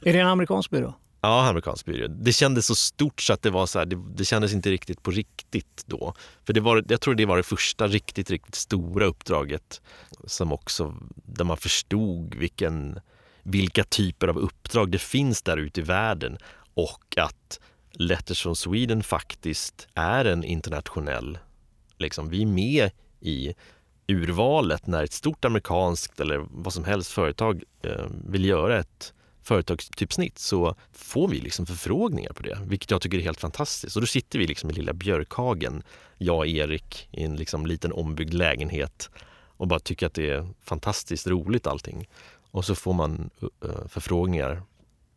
[0.00, 0.94] Är det en amerikansk byrå?
[1.20, 2.08] Ja, amerikansk byrå.
[2.08, 5.02] Det kändes så stort så att det var så här, det, det kändes inte riktigt
[5.02, 6.14] på riktigt då.
[6.44, 9.80] För det var, jag tror det var det första riktigt, riktigt stora uppdraget
[10.26, 13.00] som också, där man förstod vilken,
[13.42, 16.38] vilka typer av uppdrag det finns där ute i världen
[16.74, 17.60] och att
[17.92, 21.38] Letters from Sweden faktiskt är en internationell,
[21.98, 22.90] liksom, vi är med
[23.22, 23.54] i
[24.06, 30.38] urvalet när ett stort amerikanskt eller vad som helst företag eh, vill göra ett företagstypsnitt
[30.38, 33.96] så får vi liksom förfrågningar på det, vilket jag tycker är helt fantastiskt.
[33.96, 35.82] Och då sitter vi liksom i lilla Björkhagen,
[36.18, 39.11] jag och Erik, i en liksom liten ombyggd lägenhet
[39.56, 42.08] och bara tycker att det är fantastiskt roligt allting.
[42.50, 43.30] Och så får man
[43.64, 44.62] eh, förfrågningar.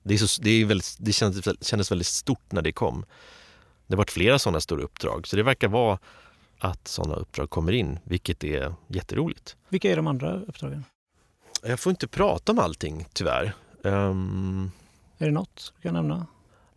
[0.04, 3.06] Det, är så, det, är väldigt, det kändes, kändes väldigt stort när det kom.
[3.88, 6.00] Det har varit flera sådana stora uppdrag, så det verkar vara
[6.60, 9.56] att sådana uppdrag kommer in, vilket är jätteroligt.
[9.70, 10.86] Vilka är de andra uppdragen?
[11.64, 13.54] Jag får inte prata om allting tyvärr.
[13.82, 14.72] Um,
[15.18, 16.28] är det något du kan nämna?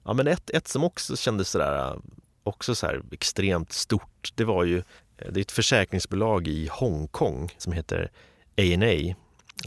[0.04, 2.00] Ja, men ett, ett som också kändes sådär,
[2.42, 4.82] också så här extremt stort, det var ju
[5.18, 8.10] det är ett försäkringsbolag i Hongkong som heter
[8.56, 9.14] A&A,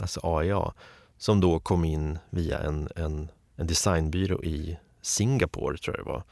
[0.00, 0.72] alltså AIA,
[1.18, 6.22] som då kom in via en, en, en designbyrå i Singapore, tror jag det var.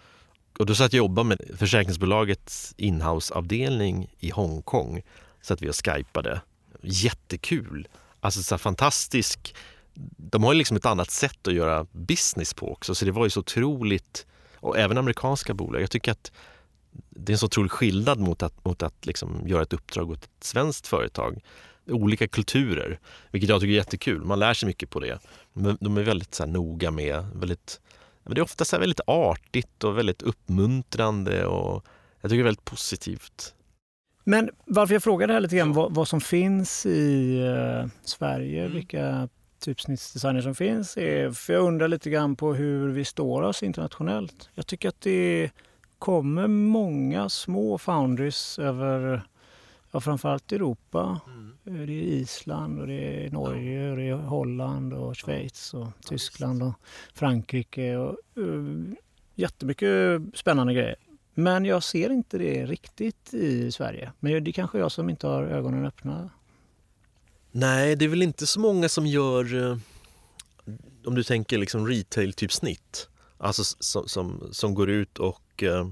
[0.61, 5.03] Och då satt jag och jobbade med försäkringsbolagets inhouse-avdelning i Hongkong.
[5.43, 6.41] Så att vi och skypade.
[6.83, 7.89] Jättekul!
[8.21, 9.55] Alltså så fantastisk
[10.17, 13.25] de har ju liksom ett annat sätt att göra business på också, så det var
[13.25, 14.27] ju så otroligt...
[14.55, 15.83] Och även amerikanska bolag.
[15.83, 16.33] Jag tycker att
[17.11, 20.25] det är en så otrolig skillnad mot att, mot att liksom göra ett uppdrag åt
[20.25, 21.41] ett svenskt företag.
[21.87, 22.99] Olika kulturer,
[23.31, 24.25] vilket jag tycker är jättekul.
[24.25, 25.19] Man lär sig mycket på det.
[25.81, 27.25] De är väldigt så noga med...
[27.35, 27.81] Väldigt,
[28.35, 31.85] det är ofta så väldigt artigt och väldigt uppmuntrande och
[32.21, 33.55] jag tycker det är väldigt positivt.
[34.25, 38.61] Men varför jag frågar det här lite grann, vad, vad som finns i uh, Sverige,
[38.61, 38.73] mm.
[38.73, 39.29] vilka
[39.61, 40.97] typsnittsdesigner som finns.
[40.97, 44.51] Är, för jag undrar lite grann på hur vi står oss internationellt.
[44.55, 45.51] Jag tycker att det
[45.99, 49.23] kommer många små foundries över
[49.91, 51.21] ja, framförallt Europa.
[51.27, 51.40] Mm.
[51.65, 56.63] Det är Island, och det är Norge, och det är Holland, och Schweiz, och Tyskland
[56.63, 56.75] och
[57.15, 57.97] Frankrike.
[57.97, 58.93] Och, uh,
[59.35, 60.97] jättemycket spännande grejer.
[61.35, 64.13] Men jag ser inte det riktigt i Sverige.
[64.21, 66.31] Men det är kanske jag som inte har ögonen öppna.
[67.51, 69.79] Nej, det är väl inte så många som gör, eh,
[71.05, 75.91] om du tänker liksom retail-typsnitt, alltså som, som, som, går ut och eh,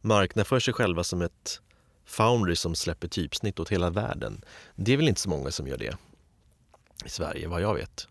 [0.00, 1.60] marknadsför sig själva som ett
[2.06, 4.44] foundry som släpper typsnitt åt hela världen.
[4.74, 5.96] Det är väl inte så många som gör det
[7.04, 8.08] i Sverige, vad jag vet.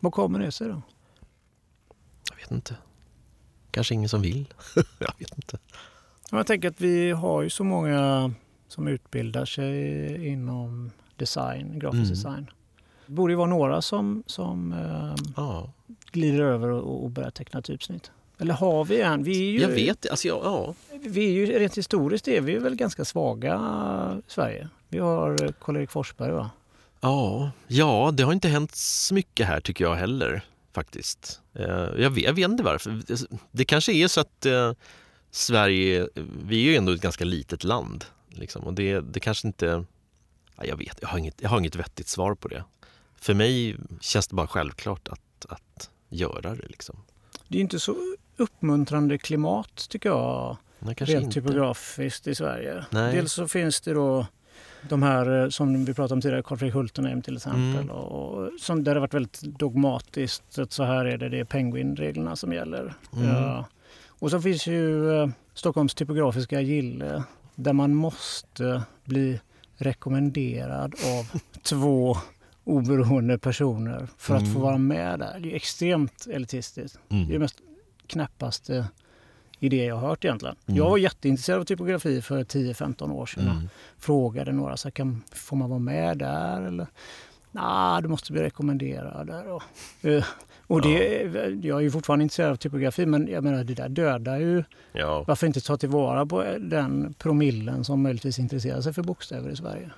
[0.00, 0.82] Vad kommer det sig då?
[2.30, 2.76] Jag vet inte.
[3.70, 4.54] Kanske ingen som vill.
[4.98, 5.58] jag vet inte.
[6.30, 8.32] Jag tänker att vi har ju så många
[8.68, 12.10] som utbildar sig inom design, grafisk mm.
[12.10, 12.50] design.
[13.06, 15.72] Det borde ju vara några som, som eh, ja.
[16.12, 18.10] glider över och, och börjar teckna typsnitt.
[18.38, 19.22] Eller har vi en?
[19.22, 20.74] Vi är ju, jag vet alltså, ja, ja.
[21.02, 23.54] Vi är ju, rent historiskt är vi väl ganska svaga
[24.28, 24.68] i Sverige.
[24.88, 26.50] Vi har Karl-Erik Forsberg va?
[27.00, 31.40] Ja, ja, det har inte hänt så mycket här tycker jag heller faktiskt.
[31.54, 33.02] Eh, jag vet, jag vet inte varför.
[33.50, 34.72] Det kanske är så att eh,
[35.30, 36.08] Sverige,
[36.44, 38.04] vi är ju ändå ett ganska litet land.
[38.28, 39.84] Liksom, och det, det kanske inte
[40.62, 42.64] jag vet, jag har, inget, jag har inget vettigt svar på det.
[43.16, 46.66] För mig känns det bara självklart att, att göra det.
[46.66, 46.96] Liksom.
[47.48, 47.96] Det är inte så
[48.36, 52.84] uppmuntrande klimat tycker jag, rent typografiskt i Sverige.
[52.90, 53.14] Nej.
[53.14, 54.26] Dels så finns det då
[54.88, 57.82] de här eh, som vi pratade om tidigare, Carl Fredrik Hultenheim till exempel.
[57.82, 57.90] Mm.
[57.90, 62.36] Och, som, där det varit väldigt dogmatiskt att så här är det, det är Penguin-reglerna
[62.36, 62.94] som gäller.
[63.16, 63.26] Mm.
[63.28, 63.64] Ja.
[64.08, 69.40] Och så finns ju eh, Stockholms typografiska gille där man måste bli
[69.76, 72.16] rekommenderad av två
[72.64, 74.54] oberoende personer för att mm.
[74.54, 75.40] få vara med där.
[75.40, 76.98] Det är extremt elitistiskt.
[77.08, 77.24] Mm.
[77.26, 77.56] Det är det mest
[78.06, 78.86] knäppaste
[79.60, 80.56] idé jag har hört egentligen.
[80.66, 80.78] Mm.
[80.78, 83.68] Jag var jätteintresserad av typografi för 10-15 år sedan mm.
[83.98, 86.62] frågade några, så kan, får man vara med där?
[86.62, 86.86] Eller,
[87.52, 89.48] nah, du måste bli rekommenderad där.
[89.48, 89.62] Och,
[90.02, 90.24] eh,
[90.66, 91.40] och det, ja.
[91.62, 94.64] Jag är ju fortfarande intresserad av typografi men jag menar det där dödar ju...
[94.92, 95.24] Ja.
[95.26, 99.90] Varför inte ta tillvara på den promillen som möjligtvis intresserar sig för bokstäver i Sverige?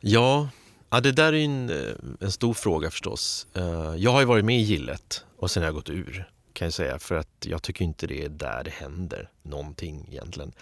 [0.00, 0.48] Ja,
[0.90, 1.76] ja det där är en, eh,
[2.20, 3.46] en stor fråga förstås.
[3.54, 6.66] Eh, jag har ju varit med i gillet och sen har jag gått ur kan
[6.66, 10.52] jag säga för att jag tycker inte det är där det händer någonting egentligen.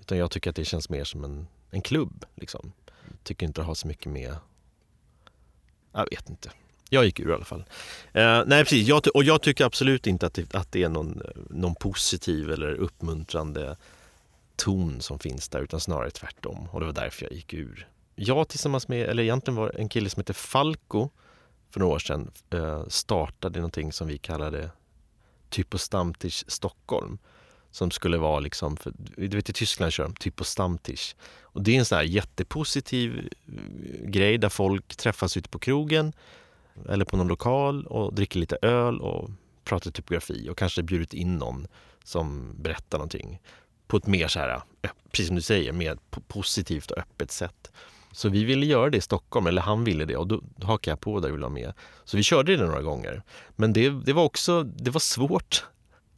[0.00, 2.24] Utan jag tycker att det känns mer som en, en klubb.
[2.34, 2.72] Liksom.
[3.22, 4.36] Tycker inte det har så mycket med...
[5.92, 6.50] Jag vet inte.
[6.90, 7.64] Jag gick ur i alla fall.
[8.12, 8.88] Eh, nej, precis.
[8.88, 12.74] Jag, och jag tycker absolut inte att det, att det är någon, någon positiv eller
[12.74, 13.76] uppmuntrande
[14.56, 16.68] ton som finns där, utan snarare tvärtom.
[16.70, 17.88] Och det var därför jag gick ur.
[18.14, 21.08] Jag tillsammans med, eller egentligen var en kille som heter Falco
[21.70, 24.70] för några år sedan eh, startade någonting som vi kallade
[25.50, 27.18] Typostamtisch Stockholm.
[27.70, 30.40] Som skulle vara liksom, för, du vet i Tyskland kör de typ
[31.40, 36.12] Och det är en sån här jättepositiv eh, grej där folk träffas ute på krogen
[36.88, 39.30] eller på någon lokal och dricker lite öl och
[39.64, 41.66] pratar typografi och kanske bjudit in någon
[42.04, 43.40] som berättar någonting
[43.86, 47.72] på ett mer så här, eh, precis som du säger, mer positivt och öppet sätt.
[48.18, 51.00] Så vi ville göra det i Stockholm, eller han ville det och då hakade jag
[51.00, 51.72] på där och ville vara med.
[52.04, 53.22] Så vi körde det några gånger.
[53.56, 55.64] Men det, det var också, det var svårt.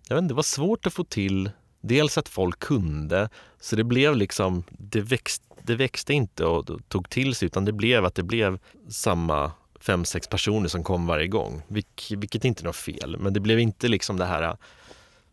[0.09, 1.51] Jag vet inte, det var svårt att få till
[1.81, 3.29] dels att folk kunde,
[3.61, 7.72] så det blev liksom, det växte, det växte inte och tog till sig utan det
[7.72, 8.59] blev att det blev
[8.89, 11.62] samma fem, sex personer som kom varje gång.
[11.68, 14.57] Vilk, vilket inte är något fel, men det blev inte liksom det här...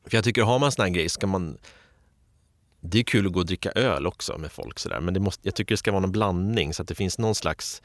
[0.05, 1.57] För jag tycker, har man sån här grej ska man...
[2.79, 5.47] Det är kul att gå och dricka öl också med folk sådär, men det måste,
[5.47, 7.81] jag tycker det ska vara någon blandning så att det finns någon slags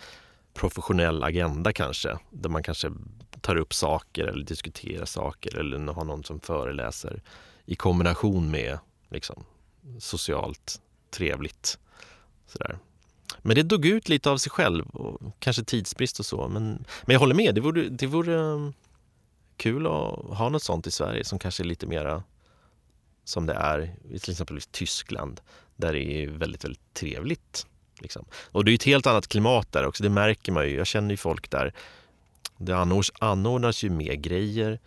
[0.54, 2.18] professionell agenda kanske.
[2.30, 2.92] Där man kanske
[3.40, 7.22] tar upp saker eller diskuterar saker eller har någon som föreläser
[7.66, 8.78] i kombination med
[9.10, 9.44] liksom,
[9.98, 10.80] socialt
[11.10, 11.78] trevligt.
[12.46, 12.78] Sådär.
[13.38, 16.48] Men det dog ut lite av sig själv och kanske tidsbrist och så.
[16.48, 18.72] Men, men jag håller med, det vore, det vore mm,
[19.56, 22.22] kul att ha något sånt i Sverige som kanske är lite mera
[23.24, 25.40] som det är i till exempel Tyskland
[25.76, 27.66] där det är väldigt, väldigt trevligt.
[28.00, 28.24] Liksom.
[28.52, 30.76] Och det är ett helt annat klimat där också, det märker man ju.
[30.76, 31.72] Jag känner ju folk där.
[32.58, 34.80] Det anordnas, anordnas ju mer grejer.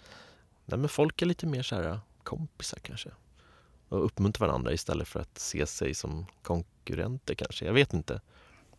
[0.65, 3.09] Nej, men folk är lite mer så här kompisar kanske.
[3.89, 7.65] Och uppmuntrar varandra istället för att se sig som konkurrenter kanske.
[7.65, 8.21] Jag vet inte.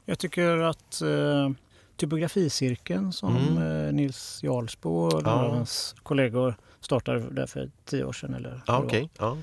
[0.05, 1.51] Jag tycker att eh,
[1.97, 3.87] typograficirkeln som mm.
[3.87, 6.57] eh, Nils Jarlsbo och av hans kollegor
[6.87, 8.35] startade där för tio år sedan.
[8.35, 9.09] Eller ja, okay.
[9.19, 9.39] ja.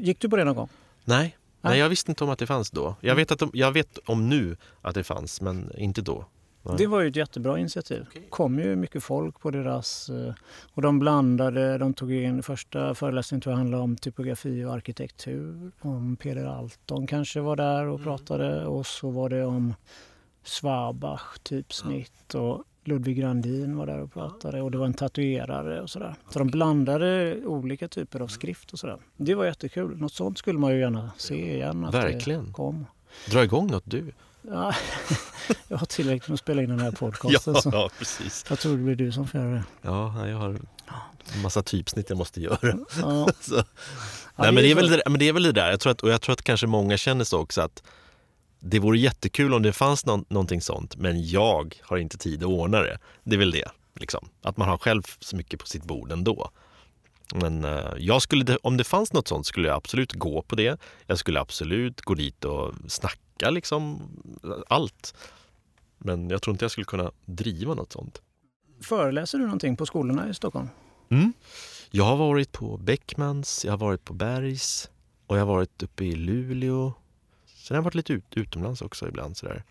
[0.00, 0.68] Gick du på det någon gång?
[1.04, 1.36] Nej.
[1.60, 2.94] Nej, jag visste inte om att det fanns då.
[3.00, 3.16] Jag mm.
[3.16, 6.24] vet, att de, jag vet om nu att det fanns, men inte då.
[6.78, 8.06] Det var ju ett jättebra initiativ.
[8.14, 10.08] Det kom ju mycket folk på deras...
[10.08, 10.34] Eh,
[10.74, 12.42] och de blandade, de tog in...
[12.42, 15.72] Första föreläsningen tror jag handlade om typografi och arkitektur.
[15.80, 18.04] Om Peder Alton kanske var där och mm.
[18.04, 19.74] pratade och så var det om
[20.42, 25.90] Swabach typsnitt och Ludvig Grandin var där och pratade och det var en tatuerare och
[25.90, 26.14] sådär.
[26.30, 28.98] Så de blandade olika typer av skrift och sådär.
[29.16, 29.96] Det var jättekul.
[29.98, 31.84] Något sånt skulle man ju gärna se igen.
[31.84, 32.46] Att Verkligen.
[32.46, 32.86] Det kom.
[33.30, 34.12] Dra igång något du.
[34.42, 34.74] Ja,
[35.68, 37.54] jag har tillräckligt med att spela in den här podcasten.
[37.54, 38.44] ja, ja, precis.
[38.48, 39.64] Jag tror det blir du som får göra det.
[39.82, 40.48] Ja, jag har
[41.34, 42.78] en massa typsnitt jag måste göra.
[43.00, 43.28] Ja.
[44.36, 46.02] Nej, men, det är väl det, men det är väl det där, jag tror att,
[46.02, 47.82] och jag tror att kanske många känner så också att
[48.60, 52.48] det vore jättekul om det fanns no någonting sånt, men jag har inte tid att
[52.48, 52.98] ordna det.
[53.24, 53.70] Det är väl det.
[53.94, 54.28] Liksom.
[54.42, 56.50] Att man har själv så mycket på sitt bord ändå.
[57.34, 60.80] Men uh, jag skulle, om det fanns något sånt skulle jag absolut gå på det.
[61.06, 64.08] Jag skulle absolut gå dit och snacka liksom
[64.68, 65.14] allt.
[65.98, 68.22] Men jag tror inte jag skulle kunna driva något sånt.
[68.82, 70.68] Föreläser du någonting på skolorna i Stockholm?
[71.08, 71.32] Mm.
[71.90, 74.90] Jag har varit på Beckmans, jag har varit på Bergs
[75.26, 76.92] och jag har varit uppe i Luleå
[77.66, 79.36] Sen har jag varit lite ut, utomlands också ibland.
[79.36, 79.62] Sådär.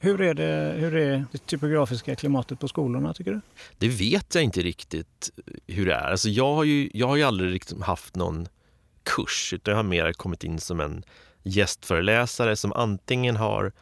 [0.00, 3.40] Hur är, det, hur är det typografiska klimatet på skolorna tycker du?
[3.78, 5.30] Det vet jag inte riktigt
[5.66, 6.10] hur det är.
[6.10, 8.48] Alltså jag, har ju, jag har ju aldrig liksom haft någon
[9.02, 11.02] kurs utan jag har mer kommit in som en
[11.42, 13.72] gästföreläsare som antingen har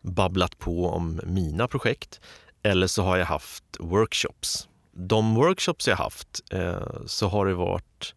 [0.00, 2.20] babblat på om mina projekt
[2.62, 4.68] eller så har jag haft workshops.
[4.92, 8.14] De workshops jag haft eh, så har det varit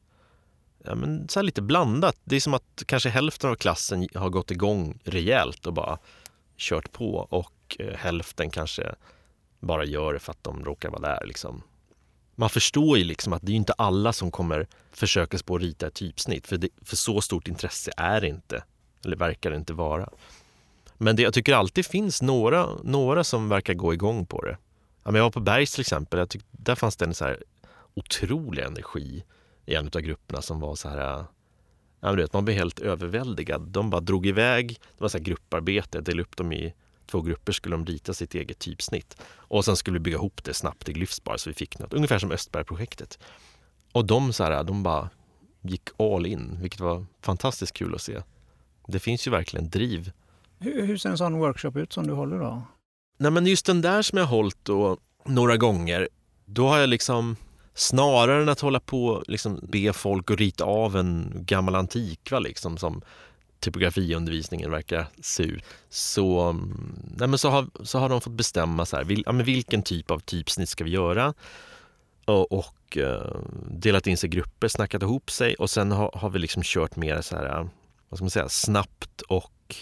[0.85, 2.17] ja, men så lite blandat.
[2.23, 5.97] Det är som att kanske hälften av klassen har gått igång rejält och bara
[6.57, 8.95] kört på och eh, hälften kanske
[9.59, 11.25] bara gör det för att de råkar vara där.
[11.25, 11.61] Liksom.
[12.35, 15.61] Man förstår ju liksom att det är inte alla som kommer försöka sig på att
[15.61, 18.63] rita ett typsnitt för, det, för så stort intresse är det inte,
[19.05, 20.09] eller verkar det inte vara.
[20.97, 24.57] Men det, jag tycker alltid finns några, några som verkar gå igång på det.
[25.03, 27.25] Ja, men jag var på Bergs till exempel, jag tyck, där fanns det en så
[27.25, 27.43] här
[27.93, 29.23] otrolig energi
[29.65, 31.25] i en av grupperna som var så här
[31.99, 33.61] Ja, vet, man blev helt överväldigad.
[33.61, 34.69] De bara drog iväg.
[34.69, 36.01] Det var så här grupparbete.
[36.01, 36.73] Delade upp dem i
[37.05, 39.17] två grupper skulle de rita sitt eget typsnitt.
[39.27, 41.93] Och sen skulle vi bygga ihop det snabbt i Glyphs så vi fick något.
[41.93, 43.19] Ungefär som Östbergprojektet.
[43.91, 45.09] Och de, så här, de bara
[45.61, 48.21] gick all in, vilket var fantastiskt kul att se.
[48.87, 50.11] Det finns ju verkligen driv.
[50.59, 52.61] Hur, hur ser en sån workshop ut som du håller då?
[53.17, 56.09] Nej, men just den där som jag har hållit då, några gånger,
[56.45, 57.35] då har jag liksom
[57.77, 62.39] Snarare än att hålla på och liksom be folk att rita av en gammal antikva
[62.39, 63.01] liksom, som
[63.59, 65.63] typografiundervisningen verkar se ut.
[65.89, 69.31] Så, mm, nej men så, har, så har de fått bestämma så här, vil, ja
[69.31, 71.33] men vilken typ av typsnitt ska vi göra?
[72.25, 73.37] Och, och eh,
[73.69, 76.95] delat in sig i grupper, snackat ihop sig och sen har, har vi liksom kört
[76.95, 77.69] mer så här,
[78.09, 79.75] vad ska man säga, snabbt och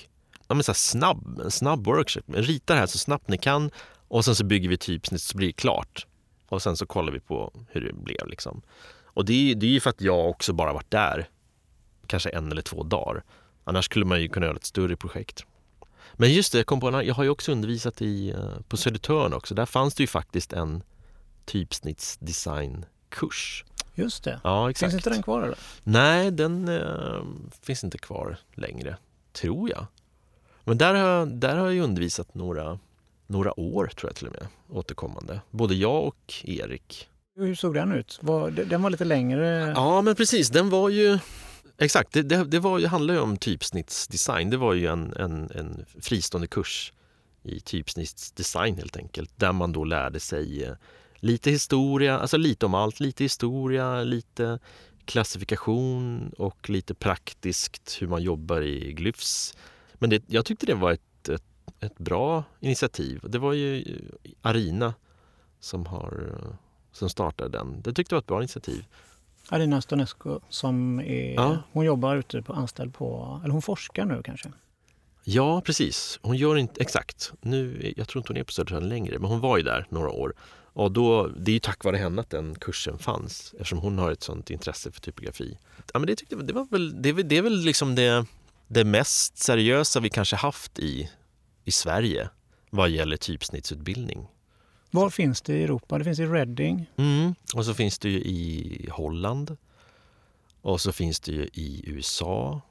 [0.48, 2.24] ja men så snabb, snabb workshop.
[2.28, 3.72] Rita det här så snabbt ni kan
[4.08, 6.08] och sen så bygger vi typsnitt så blir det klart.
[6.54, 8.28] Och sen så kollar vi på hur det blev.
[8.28, 8.62] Liksom.
[9.04, 11.30] Och det är, det är ju för att jag också bara varit där
[12.08, 13.24] kanske en eller två dagar.
[13.64, 15.46] Annars skulle man ju kunna göra ett större projekt.
[16.14, 19.34] Men just det, jag, kom på jag har ju också undervisat i, eh, på Södertörn
[19.34, 19.56] också.
[19.56, 20.84] Där fanns det ju faktiskt en
[21.46, 23.66] typsnittsdesignkurs.
[23.96, 24.40] Just det.
[24.44, 24.92] Ja, exakt.
[24.92, 25.58] Finns inte den kvar eller?
[25.84, 27.22] Nej, den äh,
[27.62, 28.98] finns inte kvar längre,
[29.32, 29.86] tror jag.
[30.64, 32.80] Men där har, där har jag undervisat några
[33.34, 35.42] några år tror jag till och med återkommande.
[35.52, 37.10] Både jag och Erik.
[37.36, 38.20] Hur såg den ut?
[38.68, 39.74] den var lite längre?
[39.76, 41.20] Ja men precis, den var ju
[41.78, 44.50] Exakt, det, det, det var, det handlar ju om typsnittsdesign.
[44.50, 46.94] Det var ju en, en, en fristående kurs
[47.44, 49.32] i typsnittsdesign helt enkelt.
[49.36, 50.74] Där man då lärde sig eh,
[51.16, 53.00] lite historia, alltså lite om allt.
[53.00, 54.60] Lite historia, lite
[55.06, 59.58] klassifikation och lite praktiskt hur man jobbar i glyfs.
[59.94, 61.44] Men det, jag tyckte det var ett ett
[61.98, 63.20] bra initiativ.
[63.24, 64.00] Det var ju
[64.42, 64.94] Arina
[65.60, 66.34] som, har,
[66.92, 67.82] som startade den.
[67.82, 68.86] Det tyckte jag var ett bra initiativ.
[69.50, 71.58] Arina Stonescu som är, ja.
[71.72, 74.52] hon jobbar ute på anställd på, eller hon forskar nu kanske?
[75.24, 76.20] Ja, precis.
[76.22, 77.32] Hon gör inte exakt.
[77.42, 80.10] Nu, jag tror inte hon är på Södertörn längre, men hon var ju där några
[80.10, 80.34] år.
[80.74, 84.12] Och då, det är ju tack vare henne att den kursen fanns eftersom hon har
[84.12, 85.58] ett sånt intresse för typografi.
[85.94, 88.26] Ja, men det, tyckte, det, var väl, det, det är väl liksom det,
[88.68, 91.10] det mest seriösa vi kanske haft i,
[91.64, 92.30] i Sverige
[92.70, 94.28] vad gäller typsnittsutbildning.
[94.92, 95.98] Var finns det i Europa?
[95.98, 96.90] Det finns i Reading.
[96.98, 99.58] Mm, och så finns det ju i Holland.
[100.62, 102.62] Och så finns det ju i USA.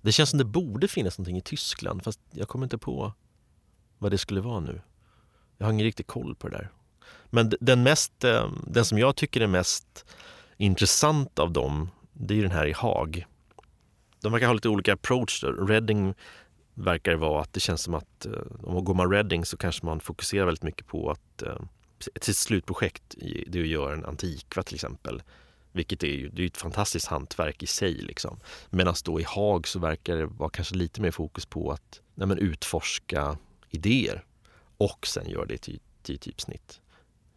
[0.00, 3.12] Det känns som det borde finnas någonting i Tyskland fast jag kommer inte på
[3.98, 4.80] vad det skulle vara nu.
[5.58, 6.70] Jag har ingen riktig koll på det där.
[7.26, 10.04] Men den, mest, eh, den som jag tycker är mest
[10.56, 13.26] intressant av dem, det är den här i Haag.
[14.22, 15.44] De verkar ha lite olika approach.
[15.44, 16.14] Reading
[16.74, 19.56] verkar det vara att det känns som att eh, om man går man Reading så
[19.56, 21.56] kanske man fokuserar väldigt mycket på att eh,
[22.14, 23.14] ett sitt slutprojekt
[23.46, 25.22] det är att göra en antikva till exempel.
[25.72, 27.94] Vilket är ju det är ett fantastiskt hantverk i sig.
[27.94, 28.40] Liksom.
[28.70, 32.28] Medan då i Haag så verkar det vara kanske lite mer fokus på att nej,
[32.28, 33.38] men utforska
[33.70, 34.24] idéer
[34.76, 36.80] och sen göra det till, till typsnitt.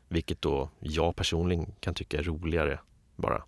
[0.08, 2.80] Vilket då jag personligen kan tycka är roligare
[3.16, 3.44] bara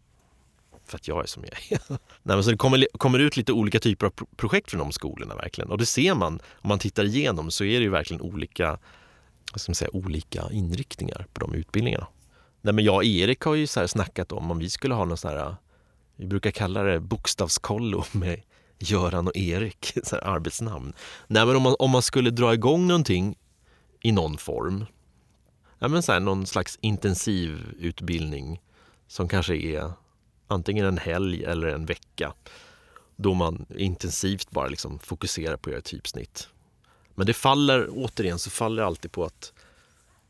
[0.88, 1.80] för att jag är som jag är.
[1.90, 1.98] Nej,
[2.36, 5.72] men så det kommer, kommer ut lite olika typer av projekt från de skolorna verkligen.
[5.72, 8.80] Och det ser man, om man tittar igenom så är det ju verkligen olika,
[9.52, 12.08] vad ska man säga, olika inriktningar på de utbildningarna.
[12.62, 15.06] Nej, men jag och Erik har ju så här snackat om om vi skulle ha
[15.06, 15.56] någon sån här,
[16.16, 18.42] vi brukar kalla det bokstavskollo med
[18.80, 20.94] Göran och Erik, så här arbetsnamn.
[21.28, 23.36] Nej, men om man, om man skulle dra igång någonting
[24.02, 24.86] i någon form,
[25.80, 28.62] ja, men så här, någon slags intensivutbildning
[29.08, 29.92] som kanske är
[30.48, 32.34] antingen en helg eller en vecka
[33.16, 36.50] då man intensivt bara liksom fokuserar på att göra typsnitt.
[37.16, 39.54] Men det faller, återigen så faller det alltid på att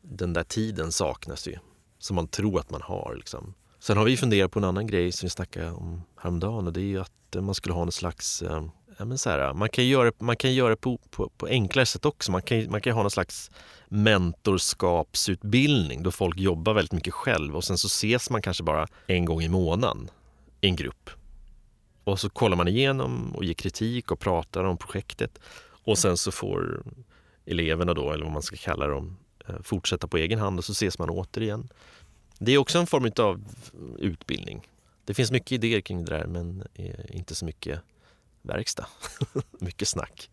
[0.02, 1.58] den där tiden saknas ju,
[1.98, 3.14] som man tror att man har.
[3.16, 3.54] Liksom.
[3.78, 6.80] Sen har vi funderat på en annan grej som vi snackade om häromdagen och det
[6.80, 8.64] är ju att man skulle ha en slags eh,
[8.96, 11.86] ja, men så här, man kan göra, man kan göra det på, på, på enklare
[11.86, 12.32] sätt också.
[12.32, 13.50] Man kan, man kan ha någon slags
[13.88, 19.24] mentorskapsutbildning då folk jobbar väldigt mycket själv och sen så ses man kanske bara en
[19.24, 20.10] gång i månaden
[20.60, 21.10] i en grupp.
[22.04, 25.38] Och så kollar man igenom och ger kritik och pratar om projektet
[25.84, 26.82] och sen så får
[27.46, 29.16] eleverna då, eller vad man ska kalla dem,
[29.48, 31.68] eh, fortsätta på egen hand och så ses man återigen.
[32.38, 33.44] Det är också en form av
[33.98, 34.68] utbildning.
[35.04, 37.80] Det finns mycket idéer kring det där men eh, inte så mycket
[38.46, 38.86] verkstad.
[39.60, 40.30] mycket snack.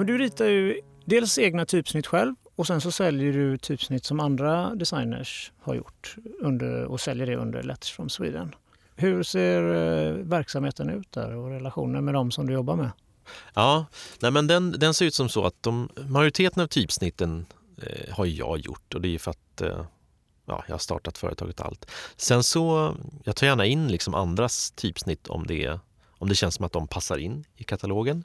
[0.00, 4.20] men du ritar ju dels egna typsnitt själv och sen så säljer du typsnitt som
[4.20, 8.54] andra designers har gjort under, och säljer det under Letters from Sweden.
[8.96, 12.90] Hur ser eh, verksamheten ut där och relationen med dem som du jobbar med?
[13.54, 13.86] Ja,
[14.20, 17.46] nej men den, den ser ut som så att de, majoriteten av typsnitten
[17.82, 19.84] eh, har jag gjort och det är för att eh,
[20.50, 21.90] ja, jag har startat företaget och allt.
[22.16, 25.78] Sen så, jag tar gärna in liksom andras typsnitt om det,
[26.18, 28.24] om det känns som att de passar in i katalogen.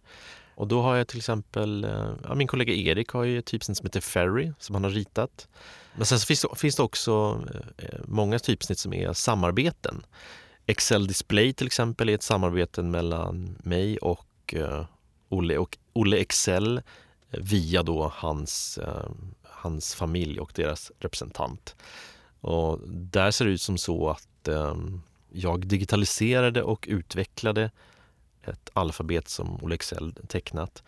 [0.55, 3.77] Och då har jag till exempel, eh, ja, min kollega Erik har ju ett typsnitt
[3.77, 5.47] som heter Ferry som han har ritat.
[5.95, 7.41] Men sen finns, finns det också
[7.77, 10.05] eh, många typsnitt som är samarbeten.
[10.65, 14.85] Excel Display till exempel är ett samarbete mellan mig och uh,
[15.29, 16.81] Olle, och Olle Excel
[17.29, 19.09] via då hans, uh,
[19.43, 21.75] hans familj och deras representant.
[22.45, 24.75] Och där ser det ut som så att eh,
[25.29, 27.71] jag digitaliserade och utvecklade
[28.43, 30.83] ett alfabet som Olle Excel tecknat.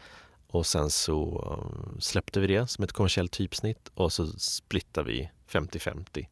[0.48, 5.30] Och sen så ehm, släppte vi det som ett kommersiellt typsnitt och så splittade vi
[5.50, 6.28] 50-50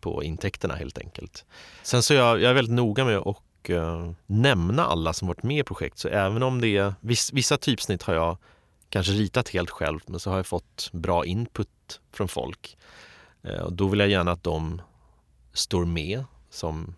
[0.00, 1.44] på intäkterna helt enkelt.
[1.82, 5.42] Sen så är jag, jag är väldigt noga med att eh, nämna alla som varit
[5.42, 5.98] med i projekt.
[5.98, 8.36] Så även om det är viss, vissa typsnitt har jag
[8.88, 12.76] kanske ritat helt själv men så har jag fått bra input från folk.
[13.46, 14.80] Uh, och då vill jag gärna att de
[15.52, 16.94] står med som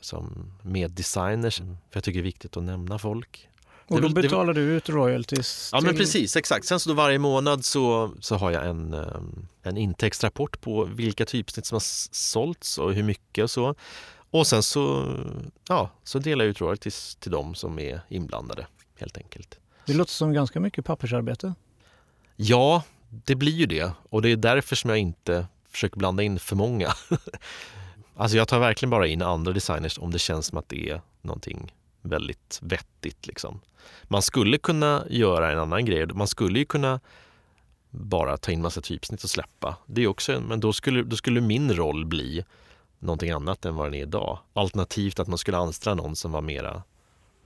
[0.00, 1.58] som meddesigners.
[1.58, 3.48] För jag tycker det är viktigt att nämna folk.
[3.86, 5.70] Och då betalar du ut royalties?
[5.72, 5.86] Ja, till...
[5.86, 6.36] men precis.
[6.36, 6.66] Exakt.
[6.66, 11.24] Sen så då varje månad så, så har jag en, ehm, en intäktsrapport på vilka
[11.24, 11.82] typsnitt som har
[12.14, 13.74] sålts och hur mycket och så.
[14.30, 15.14] Och sen så,
[15.68, 19.58] ja, så delar jag ut royalties till de som är inblandade helt enkelt.
[19.86, 21.54] Det låter som ganska mycket pappersarbete.
[22.36, 23.92] Ja, det blir ju det.
[24.10, 26.92] Och det är därför som jag inte försöker blanda in för många.
[28.16, 31.00] Alltså jag tar verkligen bara in andra designers om det känns som att det är
[31.22, 33.26] någonting väldigt vettigt.
[33.26, 33.60] Liksom.
[34.04, 36.06] Man skulle kunna göra en annan grej.
[36.06, 37.00] Man skulle ju kunna
[37.90, 39.76] bara ta in massa typsnitt och släppa.
[39.86, 42.44] Det är också, men då skulle, då skulle min roll bli
[42.98, 44.38] någonting annat än vad den är idag.
[44.52, 46.82] Alternativt att man skulle anställa någon som var mera,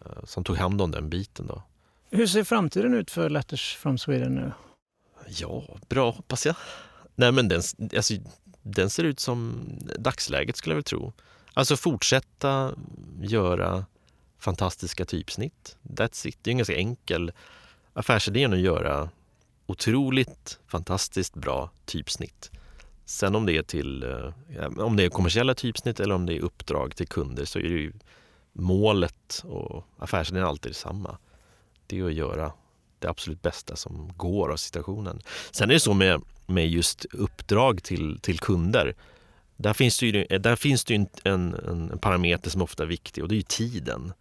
[0.04, 1.62] eh, som tog hand om den biten då.
[2.10, 4.52] Hur ser framtiden ut för Letters from Sweden nu?
[5.28, 6.56] Ja, bra hoppas jag.
[7.16, 7.62] Nej men den,
[7.96, 8.14] alltså,
[8.62, 11.12] den ser ut som dagsläget skulle jag väl tro.
[11.54, 12.74] Alltså fortsätta
[13.22, 13.84] göra
[14.38, 15.76] fantastiska typsnitt.
[15.82, 16.38] That's it.
[16.42, 17.32] Det är en ganska enkel
[17.92, 19.10] affärsidé att göra
[19.66, 22.50] otroligt fantastiskt bra typsnitt.
[23.04, 26.40] Sen om det är till eh, om det är kommersiella typsnitt eller om det är
[26.40, 27.92] uppdrag till kunder så är det ju
[28.52, 31.18] målet och affärsidén alltid detsamma.
[31.86, 32.52] Det är att göra
[32.98, 35.20] det absolut bästa som går av situationen.
[35.50, 38.94] Sen är det så med, med just uppdrag till, till kunder.
[39.56, 43.22] Där finns det ju, där finns det en, en, en parameter som ofta är viktig
[43.22, 44.12] och det är tiden.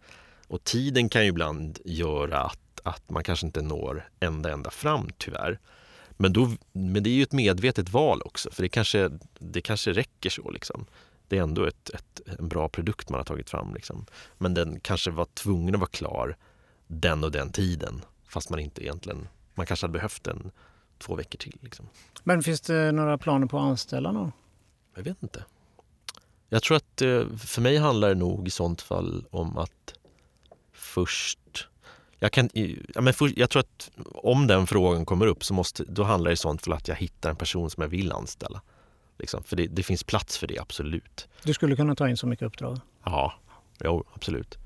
[0.48, 5.08] Och tiden kan ju ibland göra att, att man kanske inte når ända, ända fram
[5.18, 5.58] tyvärr.
[6.10, 9.92] Men, då, men det är ju ett medvetet val också för det kanske, det kanske
[9.92, 10.50] räcker så.
[10.50, 10.86] Liksom.
[11.28, 13.74] Det är ändå ett, ett, en bra produkt man har tagit fram.
[13.74, 14.06] Liksom.
[14.38, 16.36] Men den kanske var tvungen att vara klar
[16.86, 20.50] den och den tiden fast man inte egentligen, man kanske hade behövt den
[20.98, 21.58] två veckor till.
[21.60, 21.88] Liksom.
[22.24, 24.32] Men finns det några planer på att anställa någon?
[24.94, 25.44] Jag vet inte.
[26.48, 29.94] Jag tror att eh, för mig handlar det nog i sånt fall om att
[30.72, 31.68] först
[32.18, 32.50] jag, kan,
[32.94, 36.28] ja, men för, jag tror att om den frågan kommer upp så måste, då handlar
[36.28, 38.62] det i sånt fall att jag hittar en person som jag vill anställa.
[39.18, 39.42] Liksom.
[39.42, 41.28] För det, det, finns plats för det, absolut.
[41.42, 42.80] Du skulle kunna ta in så mycket uppdrag?
[43.04, 43.34] Ja,
[43.84, 44.58] jo, absolut.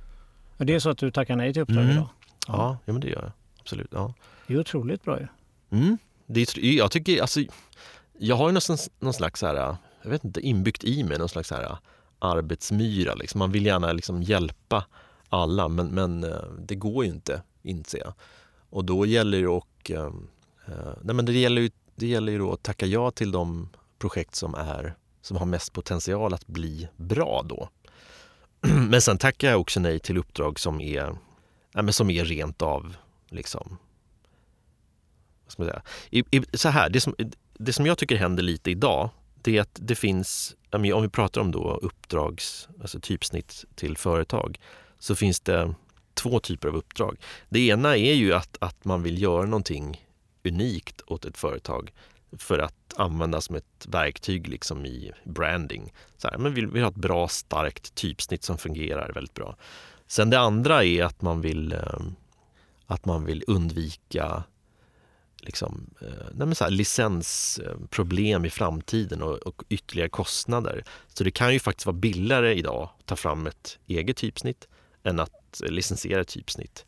[0.57, 1.91] Och det är så att du tackar nej till uppdrag mm.
[1.91, 2.09] idag?
[2.47, 2.55] Ja.
[2.57, 3.33] ja, ja men det gör jag.
[3.61, 3.91] Absolut.
[3.93, 4.15] Ja.
[4.47, 5.27] Det är otroligt bra ju.
[5.71, 5.99] Mm.
[6.33, 7.41] Det är, jag tycker, alltså,
[8.19, 11.51] jag har ju någon, någon slags här, jag vet inte, inbyggt i mig någon slags
[11.51, 11.79] här
[12.19, 13.15] arbetsmyra.
[13.15, 13.39] Liksom.
[13.39, 14.87] Man vill gärna liksom hjälpa
[15.29, 18.13] alla men, men eh, det går ju inte, inser jag.
[18.71, 20.29] Och då gäller det och, ehm,
[20.67, 23.69] eh, nej men det gäller ju, det gäller ju då att tacka ja till de
[23.99, 27.69] projekt som, är, som har mest potential att bli bra då.
[28.89, 31.05] Men sen tackar jag också nej till uppdrag som är,
[31.75, 32.97] nej men som är rent av
[33.29, 33.79] liksom,
[35.51, 35.83] vad ska man säga?
[36.11, 37.15] I, i, så här, det som,
[37.55, 39.11] det som jag tycker händer lite idag
[39.43, 44.61] det är att det finns, om vi pratar om då uppdrags, alltså typsnitt till företag,
[44.99, 45.75] så finns det
[46.15, 47.17] två typer av uppdrag.
[47.49, 50.07] Det ena är ju att, att man vill göra någonting
[50.45, 51.93] unikt åt ett företag
[52.39, 55.93] för att använda som ett verktyg liksom i branding.
[56.17, 59.57] Så här, men vi vill ha ett bra, starkt typsnitt som fungerar väldigt bra.
[60.07, 62.01] Sen det andra är att man vill, eh,
[62.87, 64.45] att man vill undvika
[65.41, 70.85] liksom, eh, så här, licensproblem i framtiden och, och, ytterligare kostnader.
[71.07, 74.69] Så det kan ju faktiskt vara billigare idag att ta fram ett eget typsnitt
[75.03, 76.87] än att licensiera ett typsnitt.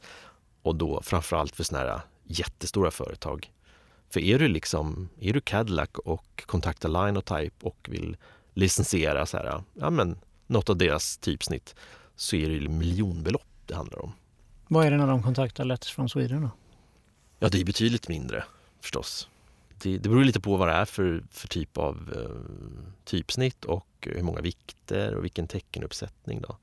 [0.63, 3.53] Och då framförallt för sådana här jättestora företag.
[4.11, 8.17] För är du liksom, är du Cadillac och kontaktar Linotype och vill
[8.55, 11.75] licensiera så här, ja men något av deras typsnitt
[12.17, 14.13] så är det miljonbelopp det handlar om.
[14.69, 16.51] Vad är det när de kontaktar Letters from Sweden då?
[17.43, 18.45] Ja, det är betydligt mindre
[18.81, 19.29] förstås.
[19.83, 22.53] Det, det beror lite på vad det är för, för typ av eh,
[23.05, 26.41] typsnitt och hur många vikter och vilken teckenuppsättning.
[26.41, 26.57] Då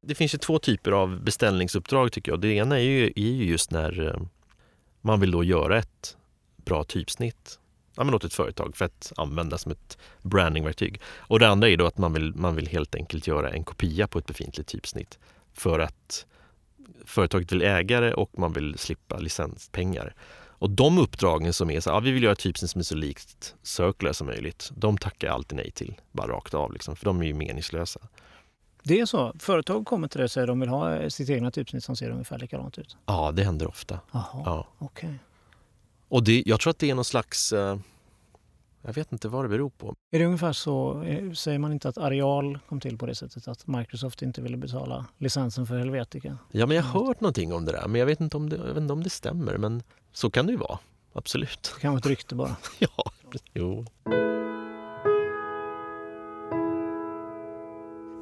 [0.00, 2.40] det finns ju två typer av beställningsuppdrag tycker jag.
[2.40, 4.20] Det ena är ju, är ju just när eh,
[5.00, 6.16] man vill då göra ett
[6.56, 7.58] bra typsnitt
[7.94, 11.00] ja, men åt ett företag för att använda som ett brandingverktyg.
[11.16, 14.06] Och det andra är då att man vill, man vill helt enkelt göra en kopia
[14.06, 15.18] på ett befintligt typsnitt
[15.54, 16.26] för att
[17.04, 20.14] företaget vill äga det och man vill slippa licenspengar.
[20.58, 23.54] Och de uppdragen som är så ja, vi vill göra typsnitt som är så likt
[23.62, 27.22] Circular som möjligt, de tackar jag alltid nej till, bara rakt av, liksom, för de
[27.22, 28.00] är ju meningslösa.
[28.82, 29.34] Det är så?
[29.38, 32.10] Företag kommer till dig och säger att de vill ha sitt egna typsnitt som ser
[32.10, 32.96] ungefär likadant ut?
[33.06, 34.00] Ja, det händer ofta.
[34.12, 34.66] Jaha, ja.
[34.78, 35.14] Okay.
[36.08, 37.54] Och det, jag tror att det är någon slags...
[38.86, 39.94] Eh, jag vet inte vad det beror på.
[40.10, 43.48] Är det ungefär så, eh, säger man inte att Areal kom till på det sättet
[43.48, 46.38] att Microsoft inte ville betala licensen för Helvetica?
[46.52, 48.56] Ja, men jag har hört någonting om det där, men jag vet inte om det,
[48.78, 49.58] inte om det stämmer.
[49.58, 49.82] Men
[50.12, 50.78] så kan det ju vara,
[51.12, 51.72] absolut.
[51.74, 52.56] Det kan vara ett rykte bara.
[52.78, 53.12] ja,
[53.54, 53.84] jo.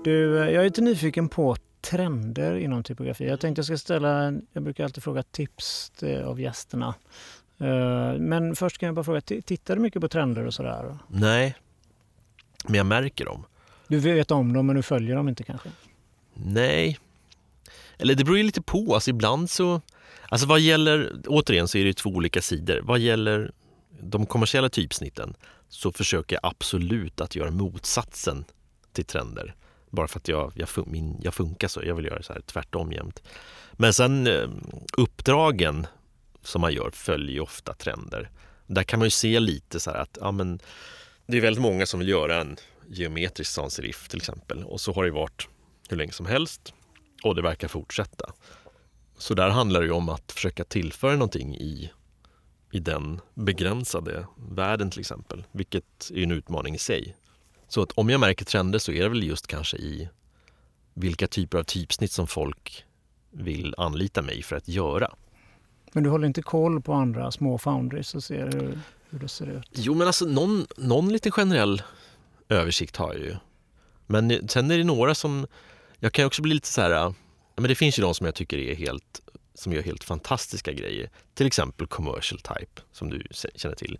[0.04, 3.26] Du, jag är lite nyfiken på trender inom typografi.
[3.26, 5.92] Jag tänkte jag ska ställa, jag brukar alltid fråga tips
[6.24, 6.94] av gästerna.
[7.64, 10.98] Eh, men först kan jag bara fråga, tittar du mycket på trender och sådär?
[11.08, 11.54] Nej,
[12.64, 13.44] men jag märker dem.
[13.88, 15.68] Du vet om dem men du följer dem inte kanske?
[16.34, 16.98] Nej,
[17.98, 18.94] eller det beror ju lite på.
[18.94, 19.80] Alltså ibland så,
[20.28, 22.80] alltså vad gäller, återigen så är det två olika sidor.
[22.82, 23.52] Vad gäller
[24.00, 25.34] de kommersiella typsnitten
[25.68, 28.44] så försöker jag absolut att göra motsatsen
[28.92, 29.54] till trender.
[29.90, 31.80] Bara för att jag, jag, min, jag funkar så.
[31.84, 33.22] Jag vill göra så här tvärtom jämt.
[33.72, 34.48] Men sen eh,
[34.96, 35.86] uppdragen
[36.44, 38.30] som man gör följer ofta trender.
[38.66, 40.60] Där kan man ju se lite så här att ja, men,
[41.26, 42.56] det är väldigt många som vill göra en,
[42.88, 44.64] geometrisk sans serif till exempel.
[44.64, 45.48] Och så har det varit
[45.88, 46.74] hur länge som helst
[47.22, 48.32] och det verkar fortsätta.
[49.18, 51.90] Så där handlar det om att försöka tillföra någonting i,
[52.72, 57.16] i den begränsade världen till exempel, vilket är en utmaning i sig.
[57.68, 60.08] Så att om jag märker trender så är det väl just kanske i
[60.94, 62.84] vilka typer av typsnitt som folk
[63.30, 65.14] vill anlita mig för att göra.
[65.94, 68.78] Men du håller inte koll på andra små foundries och ser hur,
[69.10, 69.70] hur det ser ut?
[69.72, 71.82] Jo, men alltså någon, någon liten generell
[72.48, 73.36] översikt har jag ju.
[74.06, 75.46] Men sen är det några som,
[75.98, 77.12] jag kan också bli lite så här, äh,
[77.56, 79.20] men det finns ju de som jag tycker är helt,
[79.54, 81.10] som gör helt fantastiska grejer.
[81.34, 83.98] Till exempel commercial type, som du känner till.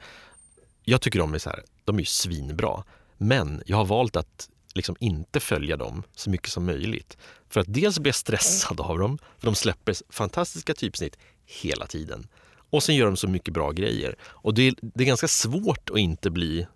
[0.85, 2.85] Jag tycker de är så här, de är ju svinbra.
[3.17, 7.17] Men jag har valt att liksom inte följa dem så mycket som möjligt.
[7.49, 11.17] För att dels bli stressad av dem, för de släpper fantastiska typsnitt
[11.47, 12.27] hela tiden.
[12.71, 14.17] Och sen gör de så mycket bra grejer.
[14.23, 16.67] Och det är, det är ganska svårt att inte bli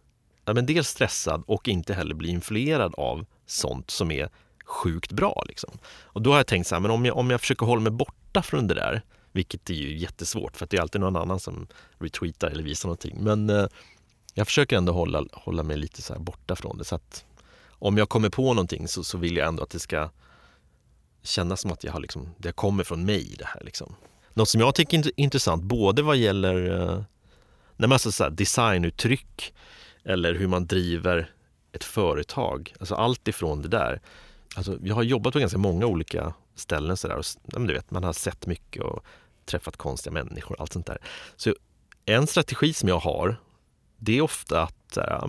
[0.44, 4.30] ja, men dels stressad och inte heller bli influerad av sånt som är
[4.64, 5.44] sjukt bra.
[5.48, 5.78] Liksom.
[5.86, 7.92] Och då har jag tänkt så här, men om jag, om jag försöker hålla mig
[7.92, 9.02] borta från det där,
[9.32, 11.66] vilket är ju jättesvårt för att det är alltid någon annan som
[11.98, 13.18] retweetar eller visar någonting.
[13.20, 13.66] Men eh,
[14.34, 16.84] jag försöker ändå hålla, hålla mig lite så borta från det.
[16.84, 17.24] Så att
[17.68, 20.10] om jag kommer på någonting så, så vill jag ändå att det ska
[21.22, 23.34] kännas som att jag har liksom, det kommer från mig.
[23.38, 23.94] det här liksom.
[24.38, 27.02] Något som jag tycker är intressant, både vad gäller eh,
[27.76, 29.54] när man så designuttryck
[30.04, 31.30] eller hur man driver
[31.72, 32.74] ett företag.
[32.80, 34.00] Alltså allt ifrån det där.
[34.56, 37.90] Alltså, jag har jobbat på ganska många olika ställen så där, och ja, du vet,
[37.90, 39.04] man har sett mycket och
[39.44, 40.98] träffat konstiga människor och allt sånt där.
[41.36, 41.54] Så
[42.04, 43.36] en strategi som jag har,
[43.96, 45.24] det är ofta att här,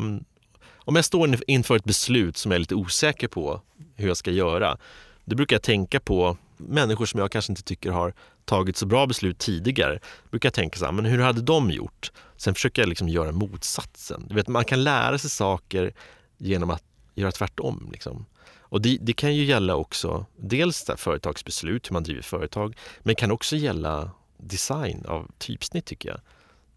[0.76, 3.62] om jag står inför ett beslut som jag är lite osäker på
[3.96, 4.78] hur jag ska göra,
[5.26, 8.14] då brukar jag tänka på människor som jag kanske inte tycker har
[8.50, 9.94] tagit så bra beslut tidigare.
[10.24, 12.12] Då brukar jag tänka så här, ah, men hur hade de gjort?
[12.38, 14.26] Sen försöker jag liksom göra motsatsen.
[14.30, 15.94] Du vet, man kan lära sig saker
[16.38, 16.84] genom att
[17.16, 17.90] göra tvärtom.
[17.92, 18.26] Liksom.
[18.60, 23.16] Och det, det, kan ju gälla också dels företagsbeslut, hur man driver företag, men det
[23.16, 26.20] kan också gälla design av typsnitt tycker jag.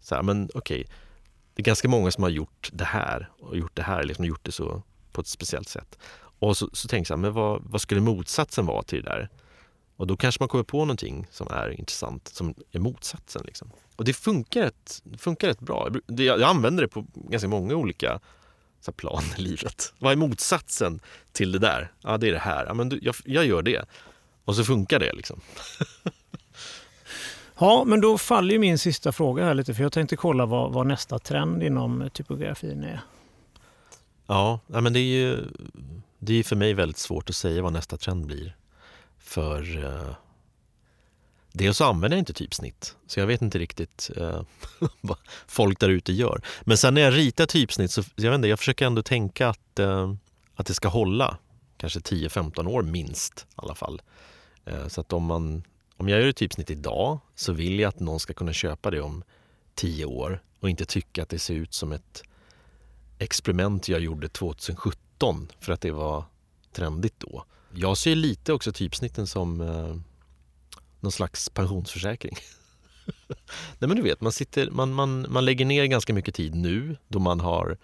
[0.01, 0.93] Så här, men okej, okay,
[1.55, 4.45] det är ganska många som har gjort det här och gjort det här, liksom gjort
[4.45, 5.97] det så på ett speciellt sätt.
[6.39, 9.29] Och så, så tänker jag, men vad, vad skulle motsatsen vara till det där?
[10.03, 13.41] Och då kanske man kommer på någonting som är intressant, som är motsatsen.
[13.45, 13.71] Liksom.
[13.95, 15.89] Och det funkar rätt, funkar rätt bra.
[16.07, 18.19] Jag använder det på ganska många olika
[18.81, 19.93] så plan i livet.
[19.99, 20.99] Vad är motsatsen
[21.31, 21.91] till det där?
[22.01, 22.65] Ja, det är det här.
[22.65, 23.85] Ja, men jag, jag gör det.
[24.45, 25.13] Och så funkar det.
[25.13, 25.41] liksom.
[27.59, 30.73] ja, men då faller ju min sista fråga här lite, för jag tänkte kolla vad,
[30.73, 33.01] vad nästa trend inom typografin är.
[34.27, 35.37] Ja, men det är ju
[36.19, 38.55] det är för mig väldigt svårt att säga vad nästa trend blir.
[39.23, 40.15] För eh,
[41.51, 44.41] dels så använder jag inte typsnitt, så jag vet inte riktigt eh,
[45.01, 45.17] vad
[45.47, 46.41] folk där ute gör.
[46.61, 49.79] Men sen när jag ritar typsnitt så jag, vet inte, jag försöker ändå tänka att,
[49.79, 50.13] eh,
[50.55, 51.37] att det ska hålla
[51.77, 54.01] kanske 10-15 år minst i alla fall.
[54.65, 55.63] Eh, så att om, man,
[55.97, 59.01] om jag gör ett typsnitt idag så vill jag att någon ska kunna köpa det
[59.01, 59.23] om
[59.75, 62.23] 10 år och inte tycka att det ser ut som ett
[63.19, 66.23] experiment jag gjorde 2017 för att det var
[66.71, 67.45] trendigt då.
[67.75, 69.95] Jag ser lite också typsnitten som eh,
[70.99, 72.37] någon slags pensionsförsäkring.
[73.79, 76.97] Nej men du vet, man, sitter, man, man, man lägger ner ganska mycket tid nu
[77.07, 77.77] då man har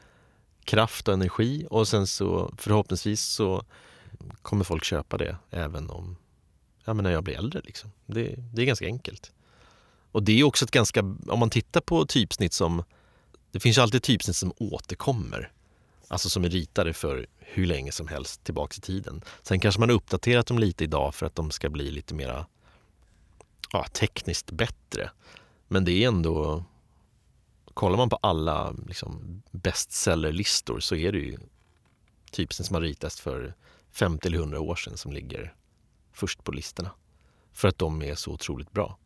[0.63, 3.65] kraft och energi och sen så förhoppningsvis så
[4.41, 6.17] kommer folk köpa det även om
[6.85, 7.61] ja, men när jag blir äldre.
[7.63, 7.91] Liksom.
[8.05, 9.31] Det, det är ganska enkelt.
[10.11, 12.83] Och det är också ett ganska, om man tittar på typsnitt som,
[13.51, 15.51] det finns ju alltid typsnitt som återkommer.
[16.07, 19.21] Alltså som är ritade för hur länge som helst tillbaks i tiden.
[19.41, 22.45] Sen kanske man har uppdaterat dem lite idag för att de ska bli lite mera
[23.71, 25.11] ja, tekniskt bättre.
[25.67, 26.63] Men det är ändå...
[27.73, 31.37] Kollar man på alla liksom, bestsellerlistor så är det ju
[32.31, 33.53] typsen som har ritats för
[33.91, 35.53] 50 eller 100 år sedan som ligger
[36.13, 36.91] först på listorna.
[37.53, 38.97] För att de är så otroligt bra.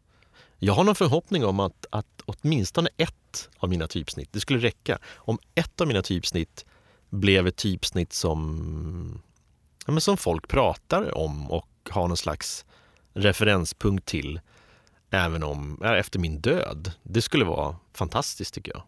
[0.59, 4.99] Jag har någon förhoppning om att, att åtminstone ett av mina typsnitt, det skulle räcka.
[5.15, 6.65] Om ett av mina typsnitt
[7.13, 9.21] blev ett typsnitt som,
[9.85, 12.65] ja, men som folk pratar om och har någon slags
[13.13, 14.39] referenspunkt till
[15.09, 16.91] även om, efter min död.
[17.03, 18.83] Det skulle vara fantastiskt tycker jag.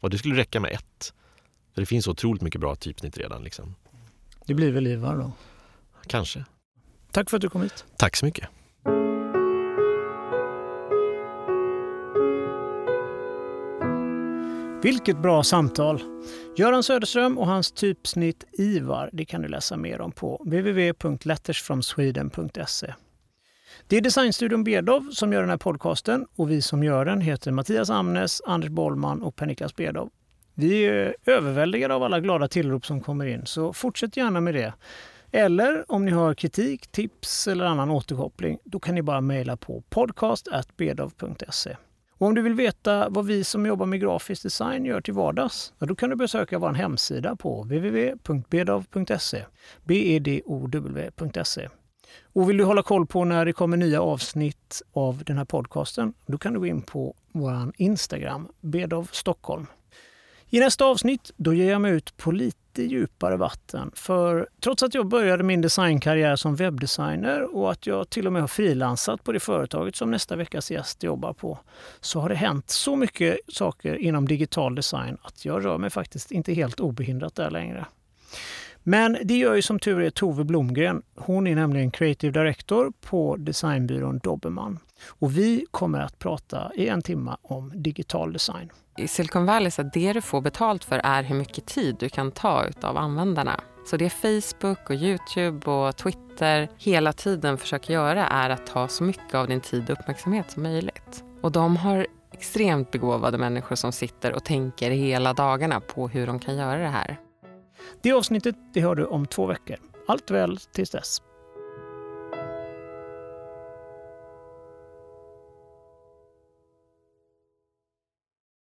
[0.00, 1.12] Och det skulle räcka med ett.
[1.74, 3.44] För det finns så otroligt mycket bra typsnitt redan.
[3.44, 3.74] Liksom.
[4.46, 5.32] Det blir väl Ivar då?
[6.06, 6.44] Kanske.
[7.10, 7.84] Tack för att du kom hit.
[7.96, 8.48] Tack så mycket.
[14.82, 16.02] Vilket bra samtal!
[16.56, 22.94] Göran Söderström och hans typsnitt Ivar det kan du läsa mer om på www.lettersfromsweden.se.
[23.86, 27.52] Det är Designstudion Bedov som gör den här podcasten och vi som gör den heter
[27.52, 30.10] Mattias Amnes, Anders Bollman och Per-Niklas Bedov.
[30.54, 34.72] Vi är överväldigade av alla glada tillrop som kommer in, så fortsätt gärna med det.
[35.32, 39.82] Eller om ni har kritik, tips eller annan återkoppling, då kan ni bara mejla på
[39.90, 41.76] podcast.bedov.se.
[42.18, 45.72] Och om du vill veta vad vi som jobbar med grafisk design gör till vardags,
[45.78, 49.44] då kan du besöka vår hemsida på www.bedow.se.
[49.84, 51.68] B-E-D-O-W.se.
[52.32, 56.14] Och vill du hålla koll på när det kommer nya avsnitt av den här podcasten,
[56.26, 59.66] då kan du gå in på vår Instagram, Bedov Stockholm.
[60.50, 63.90] I nästa avsnitt då ger jag mig ut på lite djupare vatten.
[63.94, 68.42] För trots att jag började min designkarriär som webbdesigner och att jag till och med
[68.42, 71.58] har frilansat på det företaget som nästa veckas gäst jobbar på,
[72.00, 76.30] så har det hänt så mycket saker inom digital design att jag rör mig faktiskt
[76.30, 77.86] inte helt obehindrat där längre.
[78.82, 81.02] Men det gör ju som tur är Tove Blomgren.
[81.14, 84.78] Hon är nämligen Creative Director på designbyrån Dobermann.
[85.06, 88.70] Och vi kommer att prata i en timme om digital design.
[88.98, 92.30] I Silicon Valley så det du får betalt för är hur mycket tid du kan
[92.32, 93.60] ta av användarna.
[93.86, 99.04] Så det Facebook och Youtube och Twitter hela tiden försöker göra är att ta så
[99.04, 101.24] mycket av din tid och uppmärksamhet som möjligt.
[101.42, 106.38] Och de har extremt begåvade människor som sitter och tänker hela dagarna på hur de
[106.38, 107.20] kan göra det här.
[108.02, 109.76] Det avsnittet det hör du om två veckor.
[110.06, 111.22] Allt väl tills dess.